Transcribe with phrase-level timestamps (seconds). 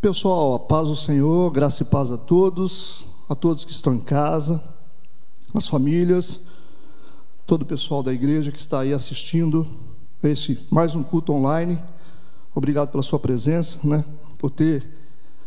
[0.00, 4.00] Pessoal, a paz do Senhor, graça e paz a todos, a todos que estão em
[4.00, 4.58] casa,
[5.52, 6.40] as famílias,
[7.46, 9.66] todo o pessoal da igreja que está aí assistindo
[10.22, 11.78] esse mais um culto online.
[12.54, 14.02] Obrigado pela sua presença, né?
[14.38, 14.86] Por ter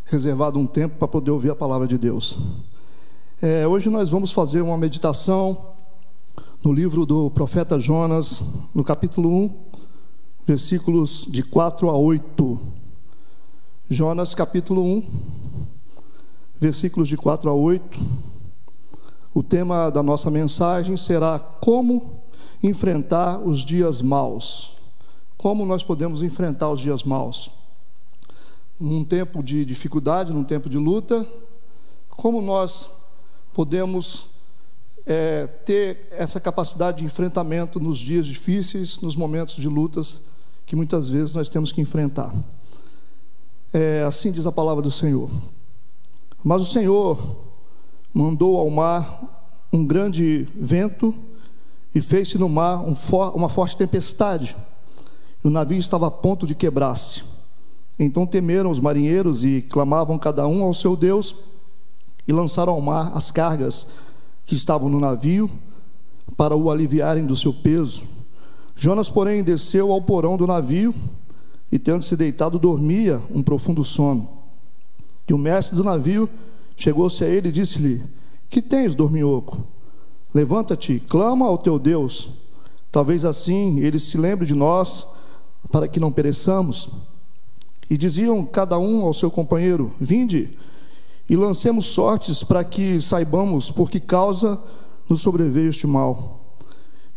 [0.06, 2.38] reservado um tempo para poder ouvir a palavra de Deus.
[3.42, 5.74] É, hoje nós vamos fazer uma meditação
[6.64, 9.52] no livro do profeta Jonas, no capítulo 1,
[10.46, 12.83] versículos de 4 a 8.
[13.90, 15.04] Jonas capítulo 1,
[16.58, 18.00] versículos de 4 a 8.
[19.34, 22.24] O tema da nossa mensagem será como
[22.64, 24.74] enfrentar os dias maus.
[25.38, 27.52] Como nós podemos enfrentar os dias maus?
[28.80, 31.28] Num tempo de dificuldade, num tempo de luta,
[32.10, 32.90] como nós
[33.54, 34.28] podemos
[35.06, 40.22] é, ter essa capacidade de enfrentamento nos dias difíceis, nos momentos de lutas
[40.66, 42.34] que muitas vezes nós temos que enfrentar.
[43.74, 45.32] É, assim diz a palavra do Senhor.
[46.44, 47.18] Mas o Senhor
[48.14, 49.20] mandou ao mar
[49.74, 51.16] um grande vento
[51.96, 54.56] e fez-se no mar um for, uma forte tempestade.
[55.44, 57.24] E o navio estava a ponto de quebrar-se.
[57.98, 61.36] Então temeram os marinheiros e clamavam cada um ao seu Deus
[62.28, 63.88] e lançaram ao mar as cargas
[64.46, 65.50] que estavam no navio
[66.38, 68.04] para o aliviarem do seu peso.
[68.76, 70.94] Jonas, porém, desceu ao porão do navio
[71.74, 74.30] e, tendo se deitado, dormia um profundo sono.
[75.28, 76.30] E o mestre do navio
[76.78, 78.04] chegou-se a ele e disse-lhe:
[78.48, 79.58] Que tens, dorminhoco?
[80.32, 82.30] Levanta-te, clama ao teu Deus.
[82.92, 85.08] Talvez assim ele se lembre de nós,
[85.72, 86.90] para que não pereçamos.
[87.90, 90.56] E diziam cada um ao seu companheiro: Vinde
[91.28, 94.62] e lancemos sortes para que saibamos por que causa
[95.10, 96.56] nos sobreveio este mal.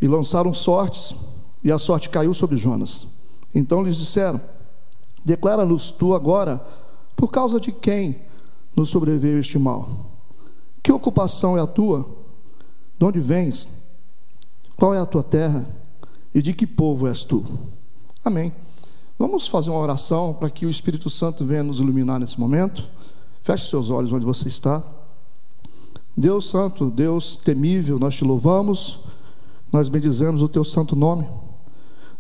[0.01, 1.15] E lançaram sortes,
[1.63, 3.16] e a sorte caiu sobre Jonas.
[3.57, 4.39] Então lhes disseram:
[5.25, 6.63] Declara-nos tu agora,
[7.17, 8.21] por causa de quem
[8.77, 9.89] nos sobreveio este mal?
[10.83, 12.07] Que ocupação é a tua?
[12.99, 13.67] De onde vens?
[14.77, 15.67] Qual é a tua terra?
[16.35, 17.43] E de que povo és tu?
[18.23, 18.53] Amém.
[19.19, 22.87] Vamos fazer uma oração para que o Espírito Santo venha nos iluminar nesse momento.
[23.41, 24.85] Feche seus olhos onde você está.
[26.15, 29.01] Deus Santo, Deus temível, nós te louvamos,
[29.73, 31.27] nós bendizemos o teu santo nome.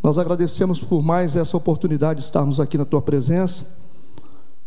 [0.06, 3.66] Nós agradecemos por mais essa oportunidade de estarmos aqui na tua presença,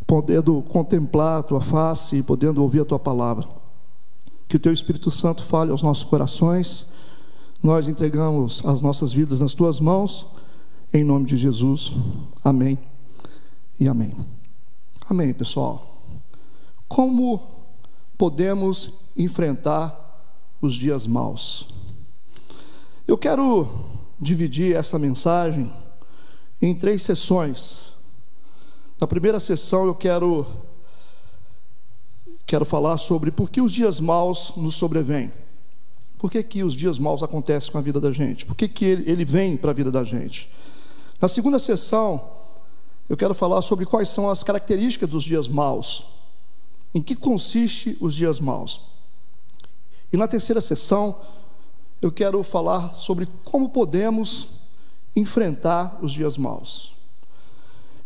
[0.06, 3.48] podendo contemplar a tua face e podendo ouvir a tua palavra.
[4.50, 6.88] Que o teu Espírito Santo fale aos nossos corações.
[7.64, 10.26] Nós entregamos as nossas vidas nas tuas mãos,
[10.94, 11.94] em nome de Jesus.
[12.44, 12.78] Amém
[13.80, 14.14] e amém.
[15.10, 16.04] Amém, pessoal.
[16.86, 17.42] Como
[18.18, 20.22] podemos enfrentar
[20.62, 21.70] os dias maus?
[23.08, 23.89] Eu quero
[24.20, 25.72] dividir essa mensagem
[26.62, 27.94] em três sessões.
[29.00, 30.46] Na primeira sessão eu quero
[32.46, 35.32] quero falar sobre por que os dias maus nos sobrevêm.
[36.18, 38.46] Por que, que os dias maus acontecem com a vida da gente?
[38.46, 40.52] Por que, que ele, ele vem para a vida da gente?
[41.22, 42.30] Na segunda sessão,
[43.08, 46.06] eu quero falar sobre quais são as características dos dias maus.
[46.94, 48.82] Em que consiste os dias maus?
[50.12, 51.16] E na terceira sessão,
[52.02, 54.50] eu quero falar sobre como podemos
[55.16, 56.94] enfrentar os dias maus.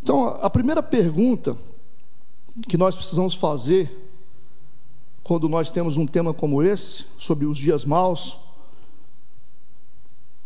[0.02, 1.58] Então, a primeira pergunta
[2.68, 4.00] que nós precisamos fazer
[5.24, 8.38] quando nós temos um tema como esse, sobre os dias maus,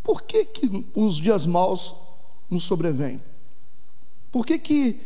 [0.04, 1.96] por que, que os dias maus
[2.50, 3.22] nos sobrevêm?
[4.32, 5.02] Por que, que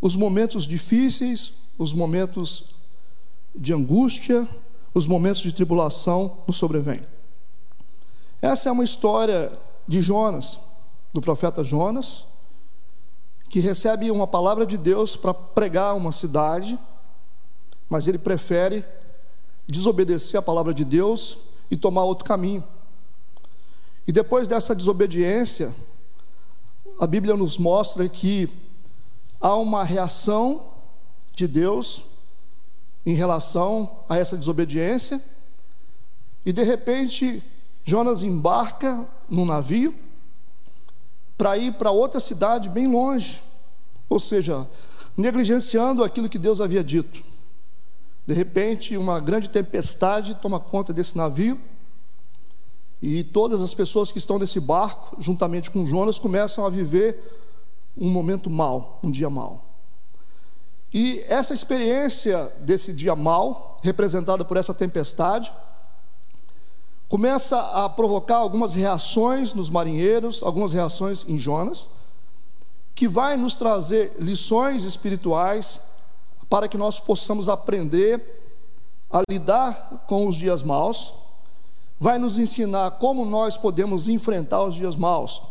[0.00, 2.74] os momentos difíceis, os momentos
[3.54, 4.48] de angústia,
[4.94, 7.00] os momentos de tribulação nos sobrevêm.
[8.42, 9.52] Essa é uma história
[9.86, 10.58] de Jonas,
[11.12, 12.26] do profeta Jonas,
[13.50, 16.78] que recebe uma palavra de Deus para pregar uma cidade,
[17.88, 18.84] mas ele prefere
[19.66, 21.38] desobedecer a palavra de Deus
[21.70, 22.64] e tomar outro caminho.
[24.06, 25.74] E depois dessa desobediência,
[26.98, 28.48] a Bíblia nos mostra que
[29.40, 30.64] há uma reação
[31.34, 32.04] de Deus
[33.04, 35.22] em relação a essa desobediência.
[36.44, 37.42] E de repente,
[37.84, 39.94] Jonas embarca num navio
[41.36, 43.42] para ir para outra cidade bem longe,
[44.08, 44.68] ou seja,
[45.16, 47.22] negligenciando aquilo que Deus havia dito.
[48.26, 51.58] De repente, uma grande tempestade toma conta desse navio
[53.02, 57.18] e todas as pessoas que estão nesse barco, juntamente com Jonas, começam a viver
[57.96, 59.64] um momento mal, um dia mal.
[60.92, 65.52] E essa experiência desse dia mal, representada por essa tempestade,
[67.10, 71.88] começa a provocar algumas reações nos marinheiros, algumas reações em Jonas,
[72.94, 75.80] que vai nos trazer lições espirituais
[76.48, 78.22] para que nós possamos aprender
[79.10, 81.12] a lidar com os dias maus,
[81.98, 85.42] vai nos ensinar como nós podemos enfrentar os dias maus.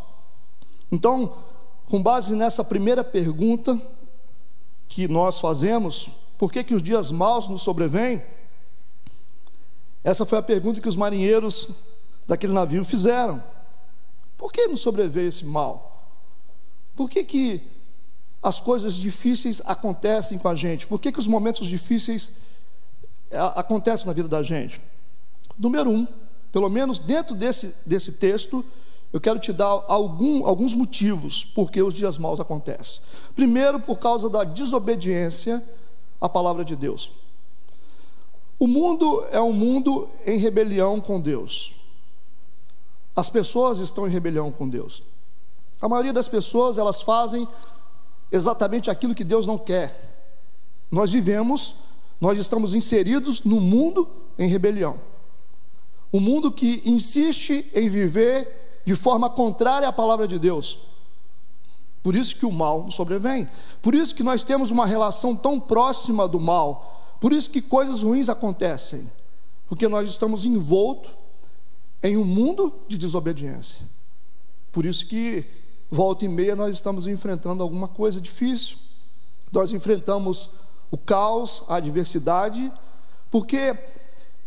[0.89, 1.33] Então,
[1.89, 3.77] com base nessa primeira pergunta
[4.87, 8.23] que nós fazemos, por que, que os dias maus nos sobrevêm?
[10.03, 11.67] Essa foi a pergunta que os marinheiros
[12.27, 13.43] daquele navio fizeram.
[14.37, 16.05] Por que nos sobreveio esse mal?
[16.95, 17.61] Por que, que
[18.41, 20.87] as coisas difíceis acontecem com a gente?
[20.87, 22.33] Por que, que os momentos difíceis
[23.29, 24.81] é, acontecem na vida da gente?
[25.57, 26.07] Número um,
[26.51, 28.63] pelo menos dentro desse, desse texto,
[29.11, 33.01] eu quero te dar algum, alguns motivos por que os dias maus acontecem.
[33.35, 35.63] Primeiro, por causa da desobediência
[36.21, 37.11] à palavra de Deus.
[38.59, 41.73] O mundo é um mundo em rebelião com Deus.
[43.15, 45.01] As pessoas estão em rebelião com Deus.
[45.81, 47.47] A maioria das pessoas, elas fazem
[48.29, 50.09] exatamente aquilo que Deus não quer.
[50.91, 51.75] Nós vivemos,
[52.19, 54.07] nós estamos inseridos no mundo
[54.37, 54.99] em rebelião.
[56.11, 60.79] Um mundo que insiste em viver de forma contrária à palavra de Deus.
[62.01, 63.47] Por isso que o mal nos sobrevém.
[63.81, 66.98] Por isso que nós temos uma relação tão próxima do mal.
[67.19, 69.09] Por isso que coisas ruins acontecem.
[69.67, 71.11] Porque nós estamos envoltos
[72.01, 73.85] em um mundo de desobediência.
[74.71, 75.45] Por isso que
[75.91, 78.77] volta e meia nós estamos enfrentando alguma coisa difícil.
[79.51, 80.49] Nós enfrentamos
[80.91, 82.71] o caos, a adversidade,
[83.29, 83.75] porque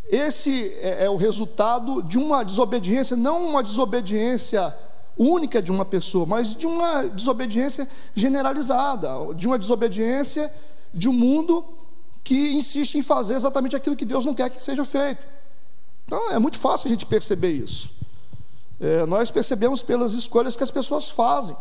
[0.08, 4.74] esse é, é o resultado de uma desobediência, não uma desobediência
[5.16, 10.52] única de uma pessoa, mas de uma desobediência generalizada, de uma desobediência
[10.92, 11.64] de um mundo
[12.32, 15.23] que insiste em fazer exatamente aquilo que Deus não quer que seja feito.
[16.06, 17.93] Então é muito fácil a gente perceber isso.
[18.81, 21.55] É, nós percebemos pelas escolhas que as pessoas fazem.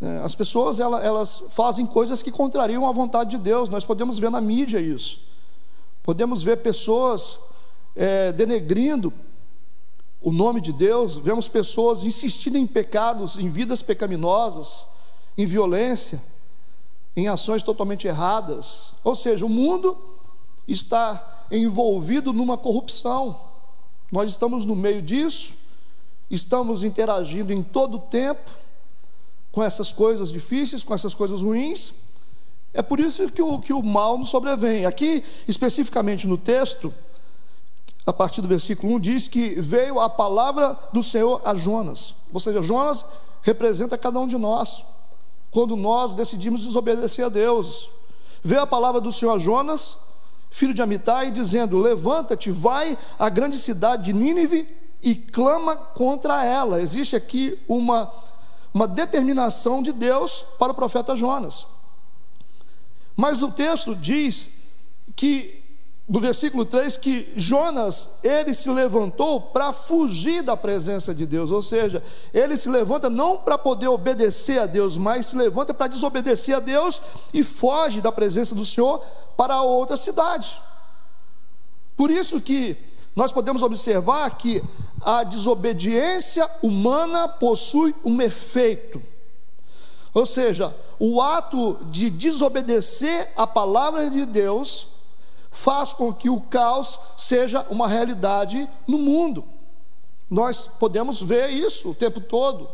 [0.00, 3.68] É, as pessoas elas, elas fazem coisas que contrariam a vontade de Deus.
[3.68, 5.22] Nós podemos ver na mídia isso.
[6.04, 7.40] Podemos ver pessoas
[7.96, 9.12] é, denegrindo
[10.22, 11.16] o nome de Deus.
[11.16, 14.86] Vemos pessoas insistindo em pecados, em vidas pecaminosas,
[15.36, 16.22] em violência,
[17.16, 18.94] em ações totalmente erradas.
[19.02, 19.96] Ou seja, o mundo
[20.66, 23.38] está envolvido numa corrupção.
[24.10, 25.54] Nós estamos no meio disso
[26.30, 28.50] estamos interagindo em todo o tempo
[29.52, 31.94] com essas coisas difíceis, com essas coisas ruins.
[32.72, 34.84] É por isso que o, que o mal nos sobrevém.
[34.84, 36.92] Aqui, especificamente no texto,
[38.04, 42.16] a partir do versículo 1, diz que veio a palavra do Senhor a Jonas.
[42.32, 43.04] Ou seja, Jonas
[43.42, 44.84] representa cada um de nós.
[45.54, 47.88] Quando nós decidimos desobedecer a Deus.
[48.42, 49.96] Veio a palavra do Senhor Jonas,
[50.50, 54.68] filho de Amitai, dizendo: Levanta-te, vai à grande cidade de Nínive
[55.00, 56.82] e clama contra ela.
[56.82, 58.12] Existe aqui uma,
[58.74, 61.68] uma determinação de Deus para o profeta Jonas.
[63.16, 64.50] Mas o texto diz
[65.14, 65.62] que,
[66.06, 71.62] no versículo 3, que Jonas, ele se levantou para fugir da presença de Deus, ou
[71.62, 72.02] seja,
[72.32, 76.60] ele se levanta não para poder obedecer a Deus, mas se levanta para desobedecer a
[76.60, 77.00] Deus
[77.32, 79.02] e foge da presença do Senhor
[79.34, 80.60] para outra cidade.
[81.96, 82.76] Por isso que
[83.16, 84.62] nós podemos observar que
[85.00, 89.02] a desobediência humana possui um efeito.
[90.12, 94.93] Ou seja, o ato de desobedecer a palavra de Deus
[95.54, 99.44] faz com que o caos seja uma realidade no mundo.
[100.28, 102.68] Nós podemos ver isso o tempo todo.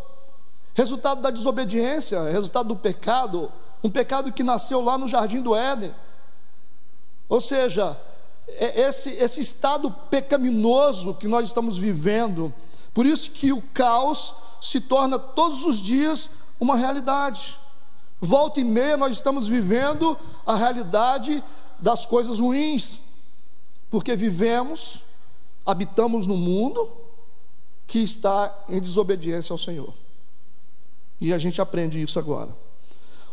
[0.74, 3.52] Resultado da desobediência, resultado do pecado,
[3.84, 5.94] um pecado que nasceu lá no jardim do Éden.
[7.28, 8.00] Ou seja,
[8.48, 12.52] é esse, esse estado pecaminoso que nós estamos vivendo.
[12.94, 17.60] Por isso que o caos se torna todos os dias uma realidade.
[18.18, 21.44] Volta e meia nós estamos vivendo a realidade
[21.80, 23.00] das coisas ruins,
[23.90, 25.02] porque vivemos,
[25.64, 26.90] habitamos no mundo
[27.86, 29.92] que está em desobediência ao Senhor.
[31.20, 32.56] E a gente aprende isso agora.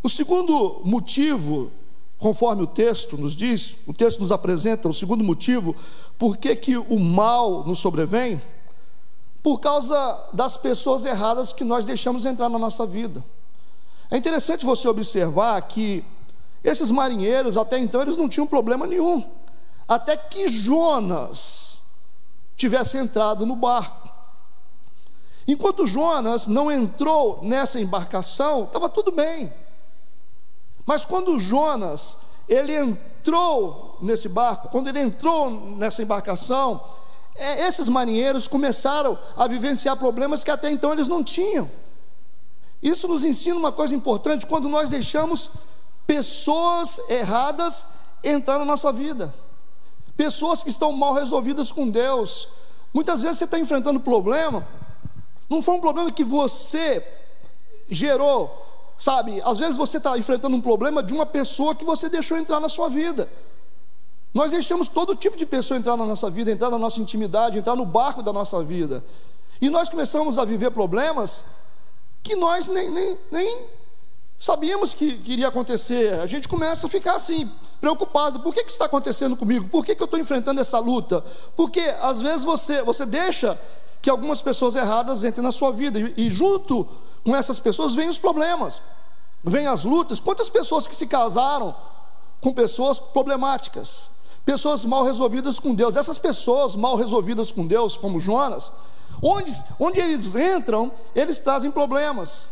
[0.02, 1.72] O segundo motivo
[2.18, 5.76] Conforme o texto nos diz, o texto nos apresenta o segundo motivo
[6.18, 8.42] por que, que o mal nos sobrevém,
[9.44, 13.24] por causa das pessoas erradas que nós deixamos entrar na nossa vida.
[14.10, 16.04] É interessante você observar que
[16.70, 19.24] esses marinheiros, até então, eles não tinham problema nenhum,
[19.88, 21.82] até que Jonas
[22.58, 24.12] tivesse entrado no barco.
[25.48, 29.54] Enquanto Jonas não entrou nessa embarcação, estava tudo bem.
[30.86, 32.18] Mas quando Jonas,
[32.50, 36.84] ele entrou nesse barco, quando ele entrou nessa embarcação,
[37.36, 41.70] é, esses marinheiros começaram a vivenciar problemas que até então eles não tinham.
[42.82, 45.52] Isso nos ensina uma coisa importante: quando nós deixamos
[46.08, 47.88] pessoas erradas
[48.24, 49.34] entrar na nossa vida,
[50.16, 52.50] pessoas que estão mal resolvidas com Deus.
[52.94, 54.66] Muitas vezes você está enfrentando problema,
[55.50, 57.06] não foi um problema que você
[57.90, 58.66] gerou,
[58.98, 59.42] sabe?
[59.46, 62.70] Às vezes você está enfrentando um problema de uma pessoa que você deixou entrar na
[62.70, 63.30] sua vida.
[64.34, 67.76] Nós deixamos todo tipo de pessoa entrar na nossa vida, entrar na nossa intimidade, entrar
[67.76, 69.04] no barco da nossa vida.
[69.62, 71.46] E nós começamos a viver problemas
[72.22, 73.66] que nós nem, nem, nem
[74.38, 76.20] sabíamos que, que, iria acontecer.
[76.20, 77.50] A gente começa a ficar assim,
[77.82, 78.40] preocupado.
[78.42, 79.68] Por que, que está acontecendo comigo?
[79.68, 81.24] Por que, que eu estou enfrentando essa luta?
[81.56, 83.60] Porque às vezes você, você deixa
[84.02, 86.00] que algumas pessoas erradas entrem na sua vida.
[86.00, 86.88] E, e junto
[87.26, 88.82] com essas pessoas vêm os problemas,
[89.44, 90.20] vêm as lutas.
[90.20, 91.76] Quantas pessoas que se casaram
[92.40, 94.12] com pessoas problemáticas?
[94.46, 95.96] Pessoas mal resolvidas com Deus.
[95.96, 98.72] Essas pessoas mal resolvidas com Deus, como Jonas,
[99.22, 102.48] onde, onde eles entram, eles trazem problemas.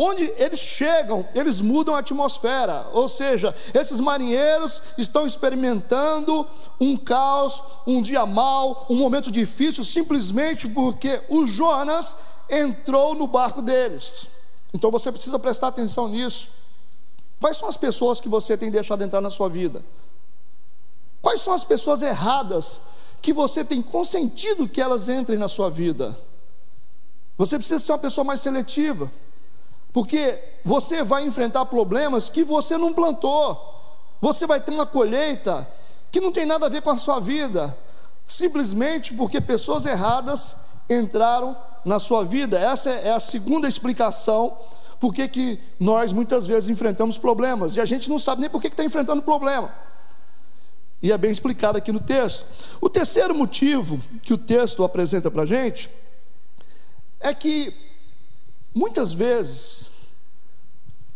[0.00, 2.86] Onde eles chegam, eles mudam a atmosfera.
[2.92, 6.46] Ou seja, esses marinheiros estão experimentando
[6.80, 12.16] um caos, um dia mau, um momento difícil, simplesmente porque o Jonas
[12.48, 14.28] entrou no barco deles.
[14.72, 16.52] Então você precisa prestar atenção nisso.
[17.40, 19.84] Quais são as pessoas que você tem deixado entrar na sua vida?
[21.20, 22.80] Quais são as pessoas erradas
[23.20, 26.16] que você tem consentido que elas entrem na sua vida?
[27.36, 29.10] Você precisa ser uma pessoa mais seletiva,
[29.92, 33.64] porque você vai enfrentar problemas que você não plantou.
[34.20, 35.68] Você vai ter uma colheita
[36.10, 37.76] que não tem nada a ver com a sua vida,
[38.26, 40.56] simplesmente porque pessoas erradas
[40.88, 42.58] entraram na sua vida.
[42.58, 44.56] Essa é a segunda explicação
[44.98, 48.68] por que nós muitas vezes enfrentamos problemas e a gente não sabe nem por que
[48.68, 49.72] está enfrentando problema.
[51.00, 52.44] E é bem explicado aqui no texto.
[52.80, 55.88] O terceiro motivo que o texto apresenta para a gente
[57.20, 57.72] é que
[58.74, 59.90] muitas vezes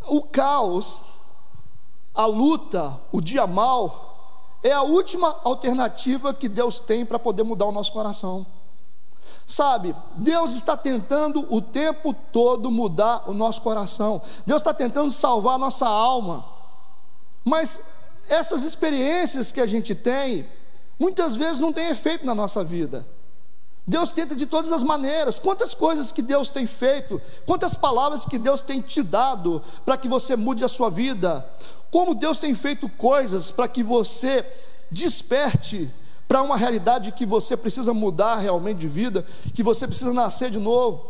[0.06, 1.00] o caos,
[2.14, 7.66] a luta, o dia mal, é a última alternativa que Deus tem para poder mudar
[7.66, 8.46] o nosso coração.
[9.46, 15.56] Sabe, Deus está tentando o tempo todo mudar o nosso coração, Deus está tentando salvar
[15.56, 16.46] a nossa alma,
[17.44, 17.80] mas
[18.28, 20.48] essas experiências que a gente tem,
[20.98, 23.06] muitas vezes não tem efeito na nossa vida.
[23.86, 25.38] Deus tenta de todas as maneiras.
[25.38, 30.08] Quantas coisas que Deus tem feito, quantas palavras que Deus tem te dado para que
[30.08, 31.46] você mude a sua vida.
[31.90, 34.46] Como Deus tem feito coisas para que você
[34.90, 35.92] desperte
[36.28, 40.58] para uma realidade que você precisa mudar realmente de vida, que você precisa nascer de
[40.58, 41.04] novo.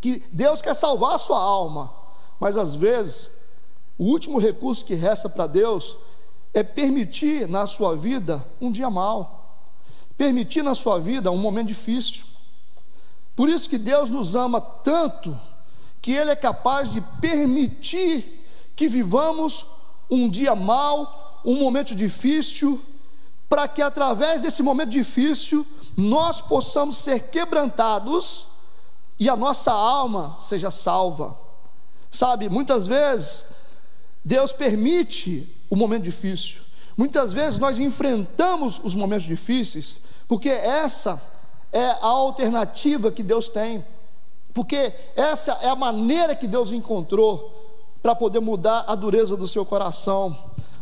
[0.00, 1.92] Que Deus quer salvar a sua alma,
[2.38, 3.30] mas às vezes
[3.98, 5.96] o último recurso que resta para Deus
[6.54, 9.41] é permitir na sua vida um dia mau,
[10.22, 12.22] permitir na sua vida um momento difícil.
[13.34, 15.36] Por isso que Deus nos ama tanto,
[16.00, 19.66] que Ele é capaz de permitir que vivamos
[20.08, 22.80] um dia mau, um momento difícil,
[23.48, 28.46] para que através desse momento difícil nós possamos ser quebrantados
[29.18, 31.36] e a nossa alma seja salva.
[32.12, 33.46] Sabe, muitas vezes
[34.24, 36.60] Deus permite o momento difícil.
[36.96, 41.22] Muitas vezes nós enfrentamos os momentos difíceis, porque essa
[41.70, 43.84] é a alternativa que Deus tem,
[44.54, 47.52] porque essa é a maneira que Deus encontrou
[48.02, 50.34] para poder mudar a dureza do seu coração,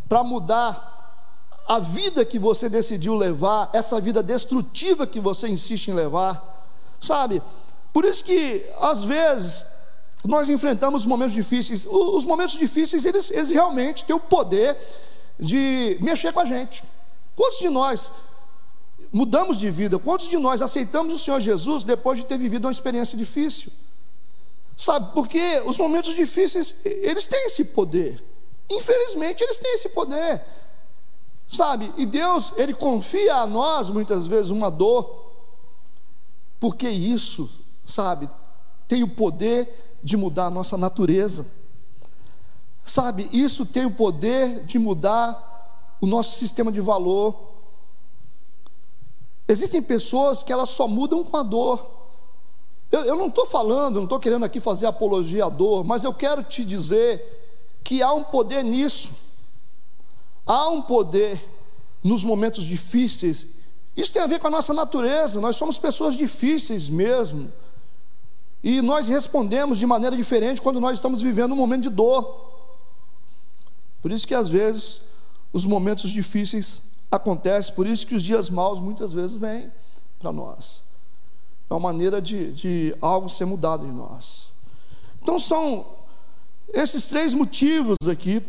[0.08, 5.94] para mudar a vida que você decidiu levar, essa vida destrutiva que você insiste em
[5.94, 6.64] levar,
[7.00, 7.42] sabe?
[7.92, 9.66] Por isso que às vezes
[10.24, 11.88] nós enfrentamos momentos difíceis.
[11.90, 14.76] Os momentos difíceis, eles, eles realmente têm o poder
[15.40, 16.84] de mexer com a gente.
[17.34, 18.12] Quantos de nós
[19.12, 19.98] mudamos de vida?
[19.98, 23.72] Quantos de nós aceitamos o Senhor Jesus depois de ter vivido uma experiência difícil?
[24.76, 28.22] Sabe, porque os momentos difíceis, eles têm esse poder.
[28.70, 30.42] Infelizmente, eles têm esse poder.
[31.48, 35.32] Sabe, e Deus, Ele confia a nós, muitas vezes, uma dor,
[36.60, 37.50] porque isso,
[37.86, 38.30] sabe,
[38.86, 41.46] tem o poder de mudar a nossa natureza.
[42.84, 47.49] Sabe, isso tem o poder de mudar o nosso sistema de valor.
[49.50, 51.84] Existem pessoas que elas só mudam com a dor.
[52.90, 56.14] Eu, eu não estou falando, não estou querendo aqui fazer apologia à dor, mas eu
[56.14, 57.20] quero te dizer
[57.82, 59.12] que há um poder nisso.
[60.46, 61.42] Há um poder
[62.02, 63.48] nos momentos difíceis.
[63.96, 67.52] Isso tem a ver com a nossa natureza, nós somos pessoas difíceis mesmo.
[68.62, 72.52] E nós respondemos de maneira diferente quando nós estamos vivendo um momento de dor.
[74.00, 75.00] Por isso que às vezes
[75.52, 79.70] os momentos difíceis acontecem, por isso que os dias maus muitas vezes vêm
[80.18, 80.82] para nós.
[81.68, 84.52] É uma maneira de, de algo ser mudado em nós.
[85.22, 85.86] Então são
[86.68, 88.42] esses três motivos aqui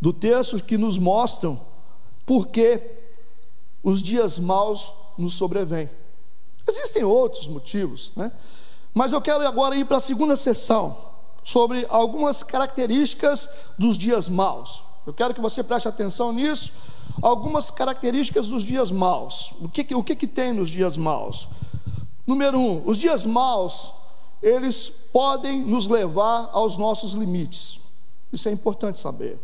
[0.00, 1.60] do texto que nos mostram
[2.24, 2.80] por que
[3.82, 5.88] os dias maus nos sobrevêm.
[6.66, 8.32] Existem outros motivos, né?
[8.92, 10.96] Mas eu quero agora ir para a segunda sessão
[11.44, 14.82] sobre algumas características dos dias maus.
[15.06, 16.72] Eu quero que você preste atenção nisso.
[17.22, 19.54] Algumas características dos dias maus.
[19.60, 21.48] O que, o que, que tem nos dias maus?
[22.26, 23.92] Número um, os dias maus,
[24.42, 27.80] eles podem nos levar aos nossos limites.
[28.32, 29.38] Isso é importante saber.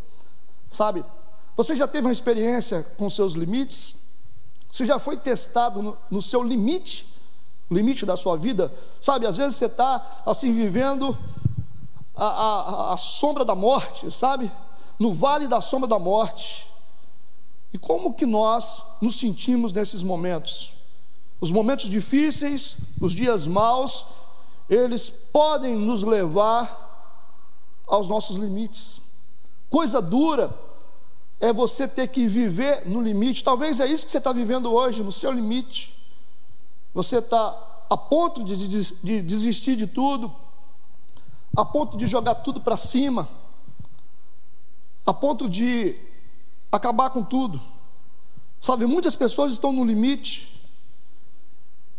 [0.71, 1.05] Sabe,
[1.57, 3.97] você já teve uma experiência com seus limites?
[4.71, 7.07] Você já foi testado no, no seu limite?
[7.71, 8.73] Limite da sua vida?
[9.01, 11.17] Sabe, às vezes você está assim vivendo
[12.17, 14.51] a, a, a sombra da morte, sabe?
[14.99, 16.72] No vale da sombra da morte.
[17.73, 20.75] E como que nós nos sentimos nesses momentos?
[21.41, 24.07] Os momentos difíceis, os dias maus,
[24.69, 26.81] eles podem nos levar
[27.87, 29.01] aos nossos limites.
[29.69, 30.55] Coisa dura
[31.41, 33.43] é você ter que viver no limite.
[33.43, 35.95] Talvez é isso que você está vivendo hoje, no seu limite.
[36.95, 40.33] Você está a ponto de, de, de desistir de tudo,
[41.57, 43.29] a ponto de jogar tudo para cima,
[45.05, 45.99] a ponto de
[46.73, 47.61] acabar com tudo.
[48.61, 50.49] Sabe, muitas pessoas estão no limite.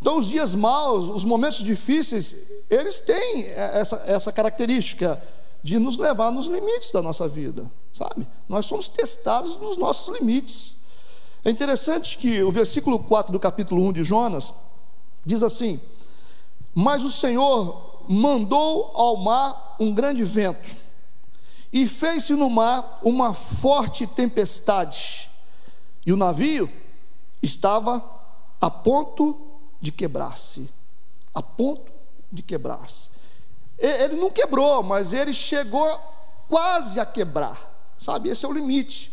[0.02, 2.36] Então, os dias maus, os momentos difíceis,
[2.70, 5.22] eles têm essa, essa característica
[5.62, 8.28] de nos levar nos limites da nossa vida, sabe?
[8.50, 10.76] Nós somos testados nos nossos limites.
[11.46, 14.54] É interessante que o versículo 4 do capítulo 1 de Jonas
[15.26, 15.80] diz assim:
[16.76, 20.68] Mas o Senhor mandou ao mar um grande vento,
[21.74, 25.30] e fez-se no mar uma forte tempestade,
[26.06, 26.72] e o navio
[27.42, 28.02] estava
[28.62, 29.36] a ponto
[29.82, 30.70] de quebrar-se
[31.34, 31.92] a ponto
[32.32, 33.10] de quebrar-se.
[33.78, 36.00] Ele não quebrou, mas ele chegou
[36.48, 37.58] quase a quebrar,
[37.98, 38.30] sabe?
[38.30, 39.12] Esse é o limite.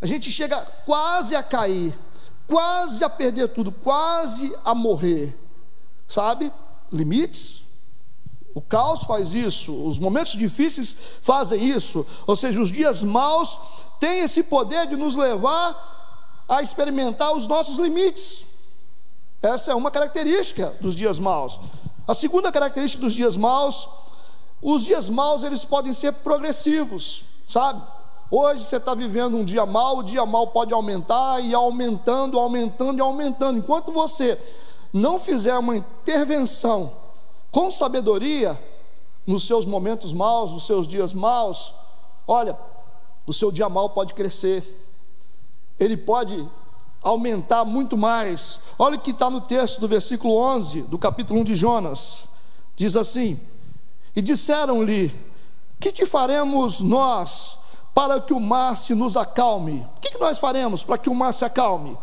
[0.00, 1.92] A gente chega quase a cair,
[2.46, 5.36] quase a perder tudo, quase a morrer,
[6.08, 6.52] sabe?
[6.90, 7.64] Limites,
[8.60, 13.58] o caos faz isso, os momentos difíceis fazem isso, ou seja, os dias maus
[13.98, 18.44] têm esse poder de nos levar a experimentar os nossos limites.
[19.40, 21.58] Essa é uma característica dos dias maus.
[22.06, 23.88] A segunda característica dos dias maus,
[24.60, 27.82] os dias maus eles podem ser progressivos, sabe?
[28.30, 32.98] Hoje você está vivendo um dia mau, o dia mau pode aumentar e aumentando, aumentando
[32.98, 33.58] e aumentando.
[33.58, 34.38] Enquanto você
[34.92, 36.92] não fizer uma intervenção
[37.50, 38.60] com sabedoria
[39.26, 41.74] nos seus momentos maus, nos seus dias maus,
[42.26, 42.56] olha,
[43.26, 44.64] o seu dia mau pode crescer,
[45.78, 46.48] ele pode
[47.02, 48.60] aumentar muito mais.
[48.78, 52.28] Olha o que está no texto do versículo 11 do capítulo 1 de Jonas:
[52.76, 53.40] diz assim:
[54.14, 55.14] E disseram-lhe:
[55.78, 57.58] Que te faremos nós
[57.94, 59.86] para que o mar se nos acalme?
[59.96, 61.96] O que nós faremos para que o mar se acalme?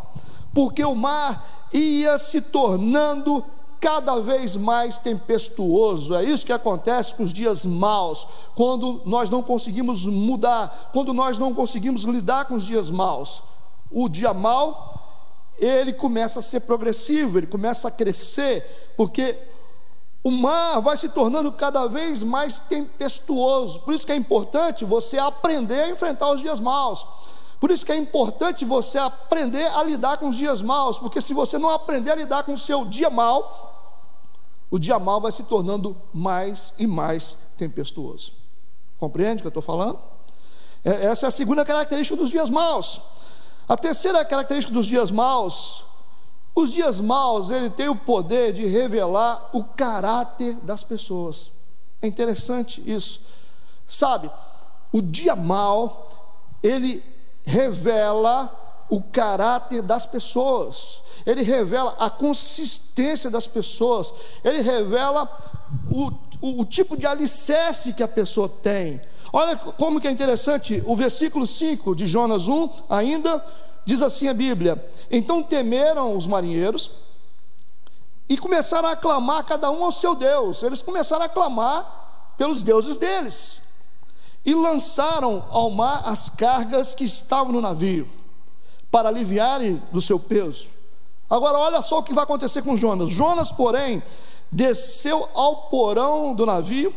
[0.52, 3.44] Porque o mar ia se tornando
[3.80, 6.14] cada vez mais tempestuoso.
[6.14, 11.38] É isso que acontece com os dias maus, quando nós não conseguimos mudar, quando nós
[11.38, 13.42] não conseguimos lidar com os dias maus.
[13.90, 14.94] O dia mau,
[15.58, 19.36] ele começa a ser progressivo, ele começa a crescer, porque
[20.22, 23.80] o mar vai se tornando cada vez mais tempestuoso.
[23.80, 27.06] Por isso que é importante você aprender a enfrentar os dias maus.
[27.60, 31.34] Por isso que é importante você aprender a lidar com os dias maus, porque se
[31.34, 33.68] você não aprender a lidar com o seu dia mau,
[34.70, 38.32] o dia mal vai se tornando mais e mais tempestuoso.
[38.98, 39.98] Compreende o que eu estou falando?
[40.84, 43.00] É, essa é a segunda característica dos dias maus.
[43.68, 45.84] A terceira característica dos dias maus,
[46.54, 51.50] os dias maus, ele tem o poder de revelar o caráter das pessoas.
[52.00, 53.20] É interessante isso.
[53.86, 54.30] Sabe,
[54.92, 56.08] o dia mau,
[56.62, 57.02] ele
[57.48, 58.54] revela
[58.90, 64.12] o caráter das pessoas, ele revela a consistência das pessoas,
[64.44, 65.28] ele revela
[65.90, 69.00] o, o, o, tipo de alicerce que a pessoa tem.
[69.32, 73.44] Olha como que é interessante, o versículo 5 de Jonas 1 ainda
[73.84, 76.90] diz assim a Bíblia: Então temeram os marinheiros
[78.28, 80.62] e começaram a clamar cada um ao seu Deus.
[80.62, 83.67] Eles começaram a clamar pelos deuses deles
[84.44, 88.08] e lançaram ao mar as cargas que estavam no navio
[88.90, 90.70] para aliviarem do seu peso.
[91.28, 93.10] Agora, olha só o que vai acontecer com Jonas.
[93.10, 94.02] Jonas, porém,
[94.50, 96.94] desceu ao porão do navio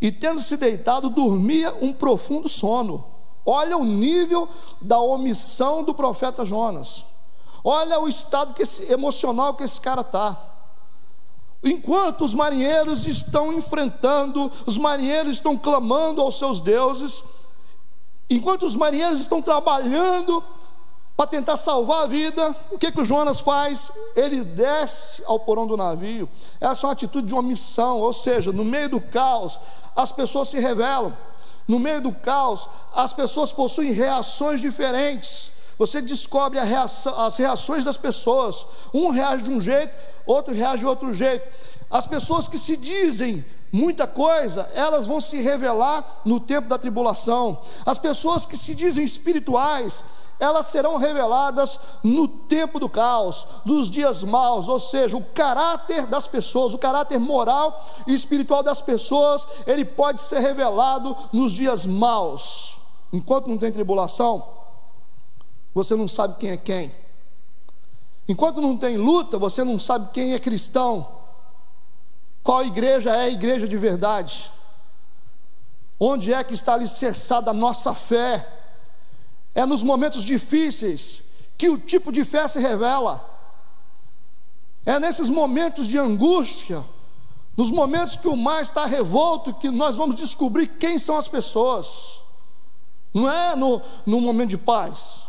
[0.00, 3.04] e, tendo se deitado, dormia um profundo sono.
[3.44, 4.48] Olha o nível
[4.80, 7.06] da omissão do profeta Jonas.
[7.64, 10.36] Olha o estado que esse, emocional que esse cara está.
[11.62, 17.22] Enquanto os marinheiros estão enfrentando, os marinheiros estão clamando aos seus deuses,
[18.30, 20.42] Enquanto os marinheiros estão trabalhando
[21.16, 23.90] para tentar salvar a vida, o que, que o Jonas faz?
[24.14, 26.28] Ele desce ao porão do navio.
[26.60, 29.58] Essa é uma atitude de omissão, ou seja, no meio do caos,
[29.96, 31.12] as pessoas se revelam.
[31.66, 35.50] No meio do caos, as pessoas possuem reações diferentes.
[35.80, 38.66] Você descobre reação, as reações das pessoas.
[38.92, 39.90] Um reage de um jeito,
[40.26, 41.48] outro reage de outro jeito.
[41.90, 47.58] As pessoas que se dizem muita coisa, elas vão se revelar no tempo da tribulação.
[47.86, 50.04] As pessoas que se dizem espirituais,
[50.38, 56.26] elas serão reveladas no tempo do caos, dos dias maus, ou seja, o caráter das
[56.26, 62.76] pessoas, o caráter moral e espiritual das pessoas, ele pode ser revelado nos dias maus.
[63.10, 64.59] Enquanto não tem tribulação,
[65.74, 66.92] você não sabe quem é quem.
[68.28, 71.06] Enquanto não tem luta, você não sabe quem é cristão.
[72.42, 74.50] Qual igreja é a igreja de verdade?
[75.98, 78.48] Onde é que está alicerçada a nossa fé?
[79.54, 81.22] É nos momentos difíceis
[81.58, 83.28] que o tipo de fé se revela.
[84.86, 86.82] É nesses momentos de angústia,
[87.56, 92.22] nos momentos que o mar está revolto, que nós vamos descobrir quem são as pessoas.
[93.12, 95.24] Não é no, no momento de paz,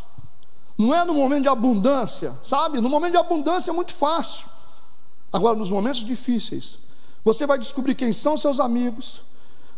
[0.82, 2.80] não é no momento de abundância, sabe?
[2.80, 4.48] No momento de abundância é muito fácil.
[5.32, 6.78] Agora, nos momentos difíceis,
[7.24, 9.22] você vai descobrir quem são seus amigos,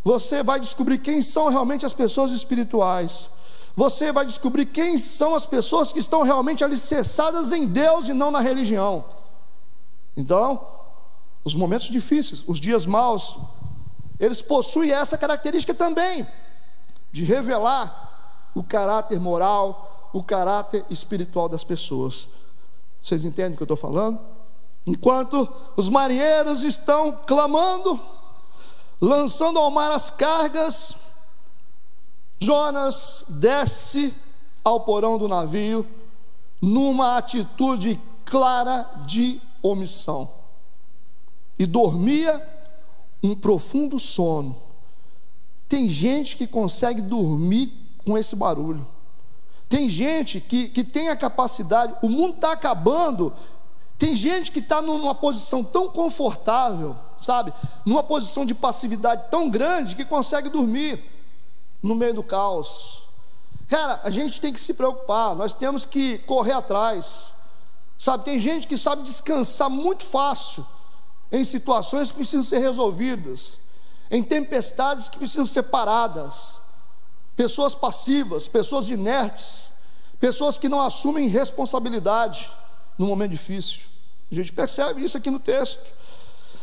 [0.03, 3.31] você vai descobrir quem são realmente as pessoas espirituais,
[3.77, 8.31] você vai descobrir quem são as pessoas que estão realmente alicerçadas em Deus e não
[8.31, 9.05] na religião.
[10.17, 10.67] Então,
[11.45, 13.37] os momentos difíceis, os dias maus,
[14.19, 16.27] eles possuem essa característica também,
[17.13, 22.29] de revelar o caráter moral, o caráter espiritual das pessoas.
[23.03, 24.19] Vocês entendem o que eu estou falando?
[24.87, 25.47] Enquanto
[25.77, 28.01] os marinheiros estão clamando,
[29.01, 30.97] lançando ao mar as cargas,
[32.39, 34.15] Jonas desce
[34.63, 35.85] ao porão do navio
[36.63, 40.31] numa atitude clara de omissão
[41.59, 42.41] e dormia
[43.21, 44.57] um profundo sono.
[45.69, 47.73] Tem gente que consegue dormir
[48.05, 48.94] com esse barulho.
[49.69, 53.33] Tem gente que, que tem a capacidade, o mundo está acabando.
[53.99, 57.53] Tem gente que está numa posição tão confortável, sabe?
[57.85, 61.03] Numa posição de passividade tão grande que consegue dormir
[61.83, 63.09] no meio do caos.
[63.69, 67.33] Cara, a gente tem que se preocupar, nós temos que correr atrás.
[67.99, 70.67] Sabe, tem gente que sabe descansar muito fácil
[71.33, 73.59] em situações que precisam ser resolvidas,
[74.11, 76.61] em tempestades que precisam ser paradas.
[77.37, 79.71] Pessoas passivas, pessoas inertes,
[80.21, 82.51] pessoas que não assumem responsabilidade
[82.97, 83.81] no momento difícil.
[84.31, 85.93] A gente percebe isso aqui no texto.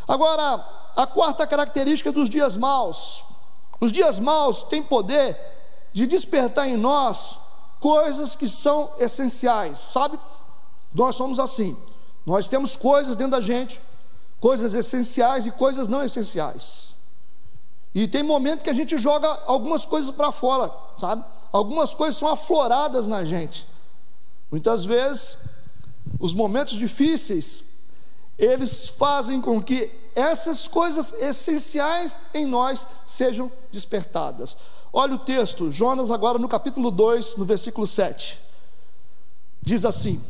[0.08, 3.26] Agora, a quarta característica dos dias maus,
[3.80, 5.38] os dias maus têm poder
[5.94, 7.38] de despertar em nós
[7.80, 10.20] coisas que são essenciais, sabe?
[10.94, 11.78] Nós somos assim.
[12.26, 13.82] Nós temos coisas dentro da gente,
[14.40, 16.94] coisas essenciais e coisas não essenciais.
[17.94, 21.24] E tem momento que a gente joga algumas coisas para fora, sabe?
[21.52, 23.68] Algumas coisas são afloradas na gente.
[24.50, 25.38] Muitas vezes,
[26.20, 27.66] os momentos difíceis,
[28.38, 34.58] eles fazem com que essas coisas essenciais em nós sejam despertadas.
[34.94, 38.40] Olha o texto, Jonas, agora no capítulo 2, no versículo 7.
[39.62, 40.22] Diz assim: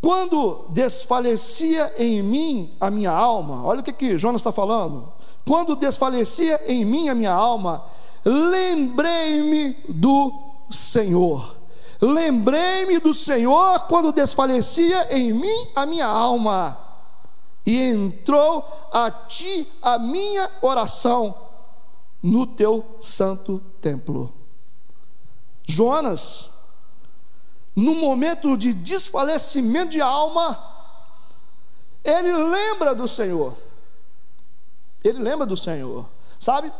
[0.00, 5.12] Quando desfalecia em mim a minha alma, olha o que, que Jonas está falando.
[5.46, 7.84] Quando desfalecia em mim a minha alma,
[8.24, 10.32] lembrei-me do
[10.70, 11.56] Senhor.
[12.00, 16.78] Lembrei-me do Senhor quando desfalecia em mim a minha alma
[17.66, 21.34] e entrou a ti a minha oração
[22.22, 24.32] no teu santo templo.
[25.64, 26.50] Jonas,
[27.74, 30.62] no momento de desfalecimento de alma,
[32.02, 33.54] ele lembra do Senhor.
[35.04, 36.08] Ele lembra do Senhor,
[36.40, 36.72] sabe?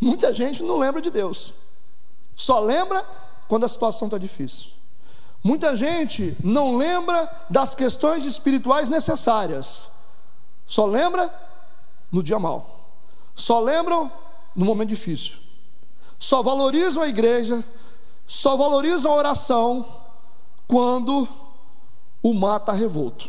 [0.00, 1.52] Muita gente não lembra de Deus,
[2.34, 3.06] só lembra
[3.46, 4.70] quando a situação está difícil.
[5.42, 9.90] Muita gente não lembra das questões espirituais necessárias,
[10.66, 11.32] só lembra
[12.10, 12.88] no dia mal,
[13.34, 14.10] só lembram
[14.56, 15.36] no momento difícil,
[16.18, 17.62] só valorizam a igreja,
[18.26, 19.86] só valorizam a oração
[20.66, 21.28] quando
[22.22, 23.28] o mar está revolto.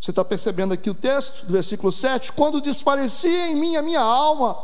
[0.00, 2.32] Você está percebendo aqui o texto do versículo 7?
[2.32, 4.56] Quando desfalecia em mim a minha alma,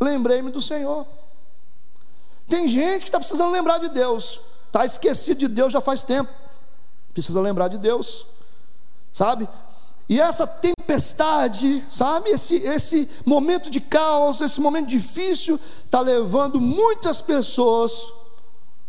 [0.00, 1.06] lembrei-me do Senhor.
[2.48, 4.40] Tem gente que está precisando lembrar de Deus,
[4.72, 6.32] Está esquecido de Deus já faz tempo.
[7.12, 8.24] Precisa lembrar de Deus.
[9.12, 9.46] Sabe?
[10.08, 17.20] E essa tempestade, sabe, esse, esse momento de caos, esse momento difícil, está levando muitas
[17.20, 18.14] pessoas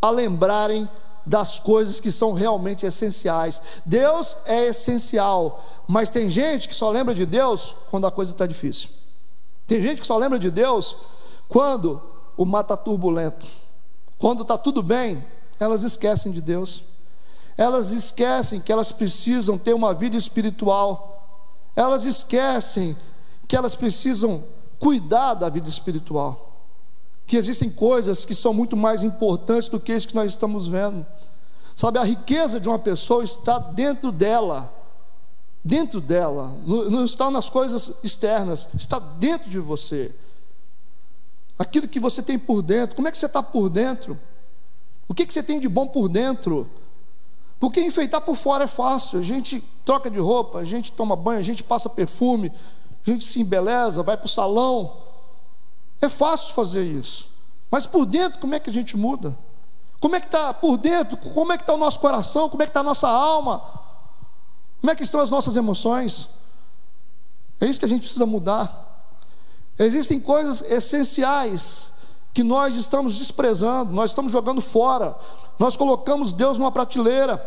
[0.02, 0.90] a lembrarem
[1.26, 3.62] das coisas que são realmente essenciais.
[3.86, 8.46] Deus é essencial, mas tem gente que só lembra de Deus quando a coisa está
[8.46, 8.90] difícil.
[9.66, 10.96] Tem gente que só lembra de Deus
[11.48, 12.02] quando
[12.36, 13.46] o mar está turbulento.
[14.18, 15.26] Quando está tudo bem,
[15.60, 16.84] elas esquecem de Deus.
[17.58, 21.42] Elas esquecem que elas precisam ter uma vida espiritual.
[21.76, 22.98] Elas esquecem
[23.48, 24.44] que elas precisam
[24.80, 26.53] cuidar da vida espiritual
[27.26, 31.06] que existem coisas que são muito mais importantes do que isso que nós estamos vendo.
[31.76, 34.74] Sabe, a riqueza de uma pessoa está dentro dela,
[35.64, 40.14] dentro dela, não está nas coisas externas, está dentro de você.
[41.58, 44.20] Aquilo que você tem por dentro, como é que você está por dentro?
[45.08, 46.70] O que, que você tem de bom por dentro?
[47.60, 51.40] Porque enfeitar por fora é fácil, a gente troca de roupa, a gente toma banho,
[51.40, 52.52] a gente passa perfume,
[53.06, 54.98] a gente se embeleza, vai para o salão,
[56.06, 57.30] é fácil fazer isso.
[57.72, 59.38] Mas por dentro, como é que a gente muda?
[60.00, 61.18] Como é que está por dentro?
[61.18, 62.50] Como é que está o nosso coração?
[62.50, 63.64] Como é que está a nossa alma?
[64.82, 66.28] Como é que estão as nossas emoções?
[67.62, 69.08] É isso que a gente precisa mudar.
[69.80, 71.90] Existem coisas essenciais
[72.34, 75.16] que nós estamos desprezando, nós estamos jogando fora.
[75.58, 77.38] Nós colocamos Deus numa prateleira.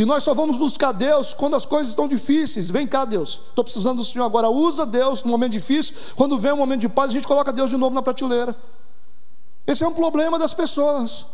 [0.00, 2.70] E nós só vamos buscar Deus quando as coisas estão difíceis.
[2.70, 3.38] Vem cá, Deus.
[3.50, 4.48] Estou precisando do Senhor agora.
[4.48, 5.94] Usa Deus no momento difícil.
[6.16, 8.56] Quando vem um momento de paz, a gente coloca Deus de novo na prateleira.
[9.66, 11.26] Esse é um problema das pessoas.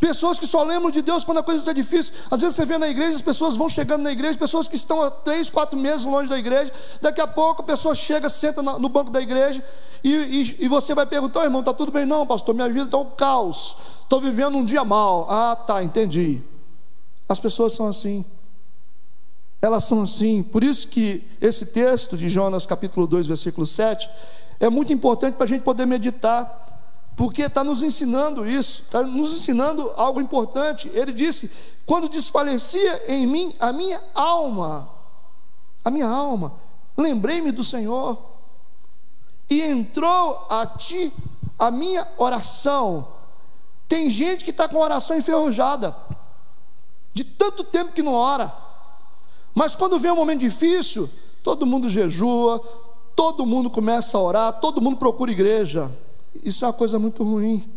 [0.00, 2.12] Pessoas que só lembram de Deus quando a coisa está difícil.
[2.28, 5.00] Às vezes você vê na igreja, as pessoas vão chegando na igreja, pessoas que estão
[5.00, 6.72] há três, quatro meses longe da igreja.
[7.00, 9.64] Daqui a pouco a pessoa chega, senta no banco da igreja
[10.02, 12.04] e, e, e você vai perguntar, oh, irmão, está tudo bem?
[12.04, 13.76] Não, pastor, minha vida está um caos.
[14.02, 15.28] Estou vivendo um dia mal.
[15.30, 16.42] Ah, tá, entendi.
[17.32, 18.26] As pessoas são assim.
[19.62, 20.42] Elas são assim.
[20.42, 24.10] Por isso que esse texto de Jonas, capítulo 2, versículo 7,
[24.60, 26.60] é muito importante para a gente poder meditar.
[27.16, 30.90] Porque está nos ensinando isso, está nos ensinando algo importante.
[30.92, 31.50] Ele disse:
[31.86, 34.90] quando desfalecia em mim a minha alma,
[35.82, 36.52] a minha alma,
[36.94, 38.18] lembrei-me do Senhor,
[39.48, 41.10] e entrou a ti
[41.58, 43.08] a minha oração.
[43.88, 45.96] Tem gente que está com a oração enferrujada
[47.14, 48.52] de tanto tempo que não ora.
[49.54, 51.08] Mas quando vem um momento difícil,
[51.42, 52.58] todo mundo jejua,
[53.14, 55.90] todo mundo começa a orar, todo mundo procura igreja.
[56.42, 57.68] Isso é uma coisa muito ruim.